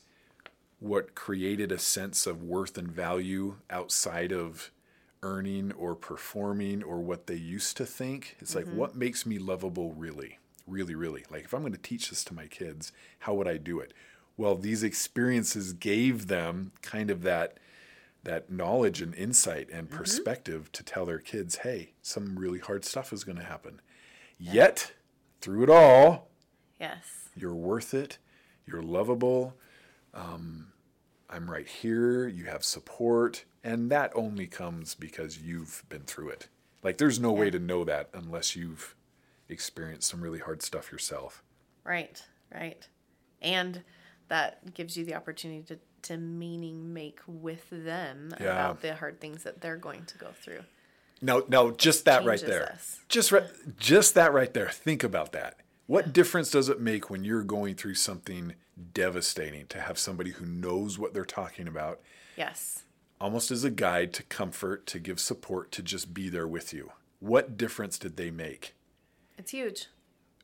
what 0.79 1.15
created 1.15 1.71
a 1.71 1.79
sense 1.79 2.25
of 2.25 2.41
worth 2.43 2.77
and 2.77 2.89
value 2.89 3.55
outside 3.69 4.31
of 4.31 4.71
earning 5.21 5.73
or 5.73 5.95
performing 5.95 6.81
or 6.81 6.99
what 6.99 7.27
they 7.27 7.35
used 7.35 7.75
to 7.77 7.85
think. 7.85 8.37
It's 8.39 8.55
mm-hmm. 8.55 8.69
like, 8.69 8.77
what 8.77 8.95
makes 8.95 9.25
me 9.25 9.37
lovable 9.37 9.91
really? 9.93 10.39
Really, 10.65 10.95
really. 10.95 11.25
Like, 11.29 11.43
if 11.43 11.53
I'm 11.53 11.61
going 11.61 11.73
to 11.73 11.79
teach 11.79 12.09
this 12.09 12.23
to 12.25 12.33
my 12.33 12.47
kids, 12.47 12.91
how 13.19 13.33
would 13.33 13.47
I 13.47 13.57
do 13.57 13.79
it? 13.79 13.93
Well, 14.37 14.55
these 14.55 14.83
experiences 14.83 15.73
gave 15.73 16.27
them 16.27 16.71
kind 16.81 17.11
of 17.11 17.23
that 17.23 17.57
that 18.23 18.51
knowledge 18.51 19.01
and 19.01 19.15
insight 19.15 19.69
and 19.71 19.87
mm-hmm. 19.87 19.97
perspective 19.97 20.71
to 20.73 20.83
tell 20.83 21.05
their 21.05 21.19
kids, 21.19 21.57
hey, 21.57 21.93
some 22.01 22.37
really 22.37 22.59
hard 22.59 22.83
stuff 22.83 23.13
is 23.13 23.23
going 23.23 23.37
to 23.37 23.43
happen. 23.43 23.81
Yeah. 24.37 24.53
Yet, 24.53 24.93
through 25.41 25.63
it 25.63 25.69
all, 25.69 26.28
yes 26.79 27.19
you're 27.39 27.55
worth 27.55 27.93
it. 27.93 28.17
You're 28.65 28.83
lovable. 28.83 29.55
Um, 30.13 30.67
I'm 31.29 31.49
right 31.49 31.67
here. 31.67 32.27
You 32.27 32.45
have 32.45 32.63
support. 32.63 33.45
And 33.63 33.89
that 33.91 34.11
only 34.15 34.47
comes 34.47 34.95
because 34.95 35.39
you've 35.39 35.83
been 35.89 36.03
through 36.03 36.29
it. 36.29 36.47
Like, 36.83 36.97
there's 36.97 37.19
no 37.19 37.33
yeah. 37.33 37.39
way 37.39 37.49
to 37.51 37.59
know 37.59 37.83
that 37.83 38.09
unless 38.13 38.55
you've 38.55 38.95
experienced 39.49 40.09
some 40.09 40.21
really 40.21 40.39
hard 40.39 40.61
stuff 40.61 40.91
yourself. 40.91 41.43
Right, 41.83 42.23
right. 42.53 42.87
And 43.41 43.83
that 44.27 44.73
gives 44.73 44.95
you 44.95 45.03
the 45.03 45.15
opportunity 45.15 45.63
to, 45.63 45.79
to 46.03 46.17
meaning 46.17 46.93
make 46.93 47.19
with 47.27 47.69
them 47.69 48.33
yeah. 48.39 48.45
about 48.45 48.81
the 48.81 48.95
hard 48.95 49.19
things 49.19 49.43
that 49.43 49.59
they're 49.59 49.77
going 49.77 50.05
to 50.05 50.17
go 50.17 50.29
through. 50.41 50.61
No, 51.21 51.43
no, 51.49 51.71
just 51.71 52.05
that 52.05 52.23
right 52.23 52.39
there. 52.39 52.71
Us. 52.71 53.01
Just 53.09 53.33
right, 53.33 53.43
just 53.77 54.15
that 54.15 54.31
right 54.33 54.53
there. 54.53 54.69
Think 54.69 55.03
about 55.03 55.33
that. 55.33 55.57
What 55.89 56.13
difference 56.13 56.51
does 56.51 56.69
it 56.69 56.79
make 56.79 57.09
when 57.09 57.23
you're 57.23 57.41
going 57.41 57.73
through 57.73 57.95
something 57.95 58.53
devastating 58.93 59.65
to 59.69 59.79
have 59.79 59.97
somebody 59.97 60.29
who 60.29 60.45
knows 60.45 60.99
what 60.99 61.15
they're 61.15 61.25
talking 61.25 61.67
about? 61.67 61.99
Yes. 62.37 62.83
Almost 63.19 63.49
as 63.49 63.63
a 63.63 63.71
guide 63.71 64.13
to 64.13 64.21
comfort, 64.21 64.85
to 64.85 64.99
give 64.99 65.19
support, 65.19 65.71
to 65.71 65.81
just 65.81 66.13
be 66.13 66.29
there 66.29 66.47
with 66.47 66.75
you. 66.75 66.91
What 67.19 67.57
difference 67.57 67.97
did 67.97 68.17
they 68.17 68.29
make? 68.29 68.75
It's 69.35 69.49
huge. 69.49 69.87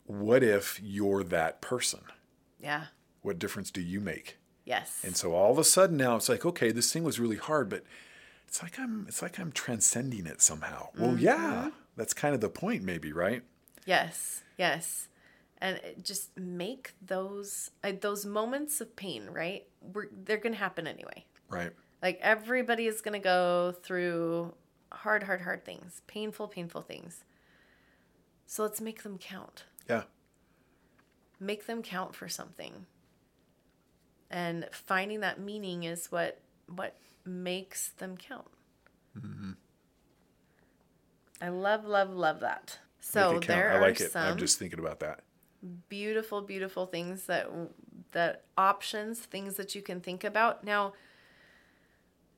What 0.07 0.41
if 0.41 0.81
you're 0.81 1.23
that 1.23 1.61
person? 1.61 2.01
Yeah. 2.59 2.85
What 3.21 3.37
difference 3.37 3.69
do 3.69 3.81
you 3.81 4.01
make? 4.01 4.39
Yes. 4.63 5.03
And 5.03 5.15
so 5.15 5.35
all 5.35 5.51
of 5.51 5.59
a 5.59 5.63
sudden 5.63 5.95
now 5.95 6.15
it's 6.15 6.27
like, 6.27 6.43
okay, 6.43 6.71
this 6.71 6.91
thing 6.91 7.03
was 7.03 7.19
really 7.19 7.37
hard, 7.37 7.69
but 7.69 7.83
it's 8.47 8.63
like 8.63 8.79
I'm 8.79 9.05
it's 9.07 9.21
like 9.21 9.39
I'm 9.39 9.51
transcending 9.51 10.25
it 10.25 10.41
somehow. 10.41 10.87
Mm-hmm. 10.93 11.03
Well, 11.03 11.17
yeah, 11.19 11.69
that's 11.95 12.15
kind 12.15 12.33
of 12.33 12.41
the 12.41 12.49
point 12.49 12.81
maybe, 12.81 13.13
right? 13.13 13.43
Yes. 13.85 14.41
Yes 14.57 15.07
and 15.59 15.79
just 16.01 16.37
make 16.37 16.93
those 17.01 17.71
uh, 17.83 17.93
those 17.99 18.25
moments 18.25 18.81
of 18.81 18.95
pain 18.95 19.29
right? 19.31 19.65
We're, 19.81 20.07
they're 20.23 20.37
gonna 20.37 20.55
happen 20.55 20.87
anyway. 20.87 21.25
Right. 21.49 21.71
Like 22.01 22.19
everybody 22.21 22.87
is 22.87 23.01
gonna 23.01 23.19
go 23.19 23.73
through 23.83 24.53
hard 24.91 25.23
hard 25.23 25.41
hard 25.41 25.65
things 25.65 26.01
painful 26.07 26.47
painful 26.47 26.81
things. 26.81 27.23
So 28.45 28.63
let's 28.63 28.81
make 28.81 29.03
them 29.03 29.17
count. 29.17 29.63
Yeah. 29.89 30.03
Make 31.39 31.65
them 31.65 31.81
count 31.81 32.15
for 32.15 32.27
something. 32.27 32.85
And 34.29 34.67
finding 34.71 35.21
that 35.21 35.39
meaning 35.39 35.83
is 35.83 36.11
what 36.11 36.39
what 36.67 36.95
makes 37.25 37.89
them 37.89 38.17
count. 38.17 38.47
Mm-hmm. 39.17 39.51
i 41.41 41.47
love 41.47 41.85
love 41.85 42.09
love 42.09 42.41
that. 42.41 42.79
So 42.99 43.39
there 43.39 43.71
I 43.71 43.79
like 43.79 44.01
it. 44.01 44.11
Some, 44.11 44.23
I'm 44.23 44.37
just 44.37 44.59
thinking 44.59 44.79
about 44.79 44.99
that 44.99 45.21
beautiful 45.89 46.41
beautiful 46.41 46.85
things 46.85 47.25
that 47.25 47.49
that 48.11 48.43
options 48.57 49.19
things 49.19 49.55
that 49.55 49.75
you 49.75 49.81
can 49.81 50.01
think 50.01 50.23
about. 50.23 50.63
Now 50.63 50.93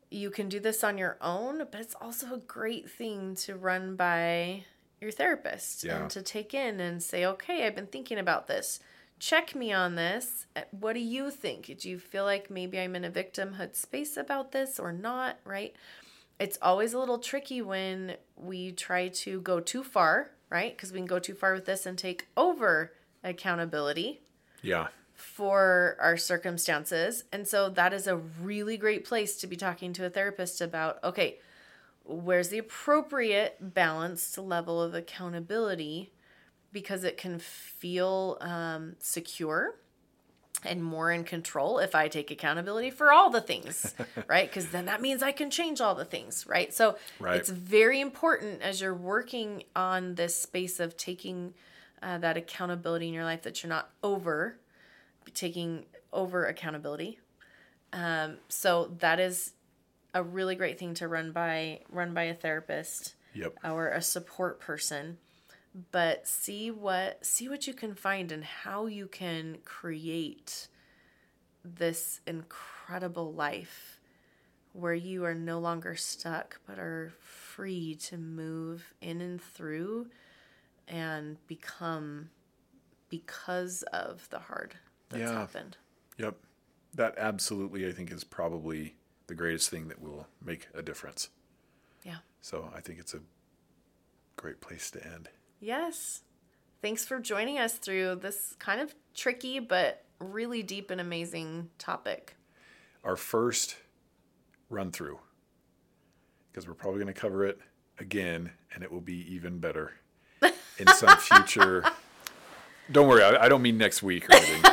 you 0.09 0.29
can 0.29 0.47
do 0.47 0.59
this 0.59 0.83
on 0.83 0.97
your 0.97 1.17
own 1.21 1.59
but 1.71 1.81
it's 1.81 1.95
also 1.99 2.33
a 2.33 2.39
great 2.39 2.89
thing 2.89 3.35
to 3.35 3.55
run 3.55 3.95
by 3.95 4.63
your 5.01 5.11
therapist 5.11 5.83
yeah. 5.83 6.01
and 6.01 6.09
to 6.09 6.21
take 6.21 6.53
in 6.53 6.79
and 6.79 7.03
say 7.03 7.25
okay 7.25 7.67
i've 7.67 7.75
been 7.75 7.87
thinking 7.87 8.17
about 8.17 8.47
this. 8.47 8.79
Check 9.19 9.55
me 9.55 9.73
on 9.73 9.95
this. 9.95 10.45
Uh, 10.55 10.61
what 10.69 10.93
do 10.93 10.99
you 10.99 11.31
think? 11.31 11.75
Do 11.79 11.89
you 11.89 11.97
feel 11.97 12.23
like 12.23 12.51
maybe 12.51 12.79
i'm 12.79 12.95
in 12.95 13.03
a 13.03 13.09
victimhood 13.09 13.75
space 13.75 14.15
about 14.15 14.51
this 14.51 14.79
or 14.79 14.93
not? 14.93 15.39
Right? 15.43 15.75
It's 16.39 16.59
always 16.61 16.93
a 16.93 16.99
little 16.99 17.17
tricky 17.17 17.63
when 17.63 18.15
we 18.35 18.71
try 18.71 19.07
to 19.07 19.41
go 19.41 19.59
too 19.59 19.83
far 19.83 20.31
right? 20.49 20.75
Because 20.75 20.91
we 20.91 20.99
can 20.99 21.05
go 21.05 21.19
too 21.19 21.33
far 21.33 21.53
with 21.53 21.65
this 21.65 21.85
and 21.85 21.97
take 21.97 22.27
over 22.35 22.93
accountability. 23.23 24.21
Yeah. 24.61 24.87
For 25.13 25.97
our 25.99 26.17
circumstances. 26.17 27.23
And 27.31 27.47
so 27.47 27.69
that 27.69 27.93
is 27.93 28.07
a 28.07 28.17
really 28.17 28.77
great 28.77 29.05
place 29.05 29.37
to 29.37 29.47
be 29.47 29.55
talking 29.55 29.93
to 29.93 30.05
a 30.05 30.09
therapist 30.09 30.61
about 30.61 31.03
okay, 31.03 31.39
where's 32.03 32.49
the 32.49 32.57
appropriate 32.57 33.57
balanced 33.59 34.37
level 34.37 34.81
of 34.81 34.93
accountability 34.93 36.11
because 36.71 37.03
it 37.03 37.17
can 37.17 37.39
feel 37.39 38.37
um, 38.41 38.95
secure 38.99 39.75
and 40.63 40.83
more 40.83 41.11
in 41.11 41.23
control 41.23 41.79
if 41.79 41.95
I 41.95 42.07
take 42.07 42.31
accountability 42.31 42.89
for 42.89 43.11
all 43.11 43.29
the 43.29 43.41
things, 43.41 43.93
right? 44.27 44.49
Because 44.49 44.69
then 44.69 44.85
that 44.85 45.01
means 45.01 45.21
I 45.21 45.31
can 45.31 45.49
change 45.49 45.81
all 45.81 45.95
the 45.95 46.05
things, 46.05 46.45
right? 46.47 46.73
So 46.73 46.97
right. 47.19 47.35
it's 47.35 47.49
very 47.49 48.01
important 48.01 48.61
as 48.61 48.81
you're 48.81 48.93
working 48.93 49.63
on 49.75 50.15
this 50.15 50.35
space 50.35 50.79
of 50.79 50.97
taking 50.97 51.53
uh, 52.01 52.17
that 52.19 52.37
accountability 52.37 53.07
in 53.07 53.13
your 53.13 53.23
life 53.23 53.43
that 53.43 53.63
you're 53.63 53.69
not 53.69 53.89
over 54.03 54.59
taking 55.33 55.85
over 56.13 56.45
accountability. 56.45 57.19
Um, 57.93 58.37
so 58.49 58.95
that 58.99 59.19
is 59.19 59.53
a 60.13 60.23
really 60.23 60.55
great 60.55 60.79
thing 60.79 60.93
to 60.95 61.07
run 61.07 61.31
by 61.31 61.81
run 61.89 62.13
by 62.13 62.23
a 62.23 62.33
therapist 62.33 63.15
yep. 63.33 63.53
or 63.63 63.89
a 63.89 64.01
support 64.01 64.59
person 64.59 65.17
but 65.91 66.27
see 66.27 66.71
what 66.71 67.23
see 67.25 67.47
what 67.47 67.67
you 67.67 67.73
can 67.73 67.93
find 67.93 68.31
and 68.31 68.43
how 68.43 68.87
you 68.87 69.07
can 69.07 69.57
create 69.63 70.67
this 71.63 72.19
incredible 72.25 73.33
life 73.33 73.99
where 74.73 74.93
you 74.93 75.23
are 75.23 75.35
no 75.35 75.59
longer 75.59 75.95
stuck 75.95 76.59
but 76.65 76.79
are 76.79 77.13
free 77.19 77.95
to 77.95 78.17
move 78.17 78.93
in 79.01 79.21
and 79.21 79.41
through 79.41 80.07
and 80.87 81.37
become 81.47 82.29
because 83.09 83.83
of 83.93 84.27
the 84.29 84.39
hard 84.39 84.75
that's 85.09 85.21
yeah. 85.21 85.39
happened. 85.39 85.77
Yep. 86.17 86.35
That 86.95 87.15
absolutely 87.17 87.87
I 87.87 87.91
think 87.91 88.11
is 88.11 88.23
probably 88.23 88.95
the 89.27 89.35
greatest 89.35 89.69
thing 89.69 89.87
that 89.89 90.01
will 90.01 90.27
make 90.43 90.67
a 90.73 90.81
difference. 90.81 91.29
Yeah. 92.03 92.17
So 92.41 92.69
I 92.75 92.81
think 92.81 92.99
it's 92.99 93.13
a 93.13 93.19
great 94.35 94.61
place 94.61 94.89
to 94.91 95.05
end. 95.05 95.29
Yes. 95.59 96.23
Thanks 96.81 97.05
for 97.05 97.19
joining 97.19 97.57
us 97.57 97.73
through 97.73 98.15
this 98.15 98.55
kind 98.59 98.81
of 98.81 98.95
tricky 99.13 99.59
but 99.59 100.03
really 100.19 100.63
deep 100.63 100.91
and 100.91 101.01
amazing 101.01 101.69
topic. 101.77 102.35
Our 103.03 103.15
first 103.15 103.77
run 104.69 104.91
through, 104.91 105.19
because 106.51 106.67
we're 106.67 106.73
probably 106.73 107.01
going 107.01 107.13
to 107.13 107.19
cover 107.19 107.45
it 107.45 107.59
again 107.99 108.51
and 108.73 108.83
it 108.83 108.91
will 108.91 109.01
be 109.01 109.33
even 109.33 109.59
better 109.59 109.93
in 110.79 110.87
some 110.87 111.17
future. 111.17 111.83
don't 112.91 113.07
worry, 113.07 113.23
I, 113.23 113.45
I, 113.45 113.49
don't 113.49 113.61
mean 113.61 113.77
next 113.77 114.01
week 114.03 114.29
or 114.29 114.35
anything. 114.35 114.71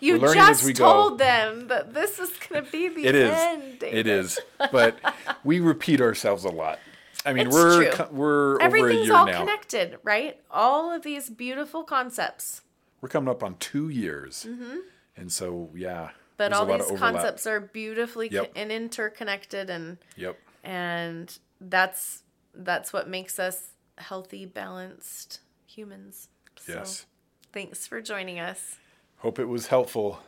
you 0.00 0.14
We're 0.14 0.26
learning 0.28 0.42
as 0.42 0.48
just 0.58 0.64
we 0.64 0.72
go. 0.72 0.84
told 0.92 1.18
them 1.18 1.68
that 1.68 1.94
this 1.94 2.18
is 2.18 2.30
going 2.48 2.64
to 2.64 2.70
be 2.70 2.88
the 2.88 3.06
It 3.06 3.14
is. 3.14 3.32
end. 3.34 3.78
David. 3.78 3.98
It 3.98 4.06
is. 4.06 4.38
But 4.70 4.96
we 5.44 5.60
repeat 5.60 6.00
ourselves 6.00 6.44
a 6.44 6.48
lot. 6.50 6.78
I 7.24 7.32
mean, 7.32 7.46
It's 7.46 7.54
we're 7.54 7.92
true. 7.92 8.06
we're 8.10 8.54
over 8.56 8.60
a 8.60 8.64
Everything's 8.64 9.10
all 9.10 9.26
now. 9.26 9.38
connected, 9.40 9.98
right? 10.02 10.40
All 10.50 10.92
of 10.92 11.02
these 11.02 11.30
beautiful 11.30 11.84
concepts. 11.84 12.62
We're 13.00 13.08
coming 13.08 13.28
up 13.30 13.42
on 13.44 13.56
two 13.58 13.88
years, 13.88 14.44
mm-hmm. 14.48 14.78
and 15.16 15.30
so 15.30 15.70
yeah. 15.74 16.10
But 16.36 16.52
all 16.52 16.66
these 16.66 16.98
concepts 16.98 17.46
are 17.46 17.60
beautifully 17.60 18.28
co- 18.28 18.48
and 18.56 18.72
interconnected 18.72 19.70
and 19.70 19.98
Yep. 20.16 20.36
and 20.64 21.38
that's 21.60 22.22
that's 22.54 22.92
what 22.92 23.08
makes 23.08 23.38
us 23.38 23.68
healthy, 24.02 24.44
balanced 24.46 25.40
humans. 25.66 26.28
So 26.56 26.74
Yes. 26.74 27.06
thanks 27.52 27.86
for 27.86 28.00
joining 28.02 28.38
us. 28.38 28.76
Hope 29.18 29.38
it 29.38 29.46
was 29.46 29.68
helpful. 29.68 30.20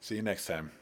See 0.00 0.16
you 0.16 0.22
next 0.22 0.46
time. 0.46 0.72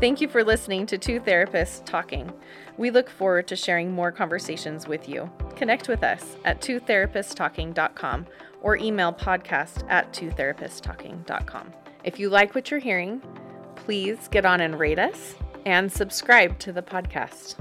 Thank 0.00 0.22
you 0.22 0.28
for 0.28 0.42
listening 0.42 0.86
to 0.86 0.96
Two 0.96 1.20
Therapists 1.20 1.84
Talking. 1.84 2.32
We 2.78 2.90
look 2.90 3.10
forward 3.10 3.46
to 3.48 3.56
sharing 3.56 3.92
more 3.92 4.10
conversations 4.10 4.88
with 4.88 5.06
you. 5.08 5.30
Connect 5.56 5.88
with 5.88 6.02
us 6.02 6.36
at 6.46 6.62
twotherapisttalking.com 6.62 8.26
or 8.62 8.76
email 8.76 9.12
podcast 9.12 9.84
at 9.90 10.10
twotherapisttalking.com. 10.14 11.72
If 12.02 12.18
you 12.18 12.30
like 12.30 12.54
what 12.54 12.70
you're 12.70 12.80
hearing, 12.80 13.20
please 13.76 14.26
get 14.28 14.46
on 14.46 14.62
and 14.62 14.78
rate 14.78 14.98
us 14.98 15.34
and 15.66 15.90
subscribe 15.90 16.58
to 16.60 16.72
the 16.72 16.82
podcast. 16.82 17.56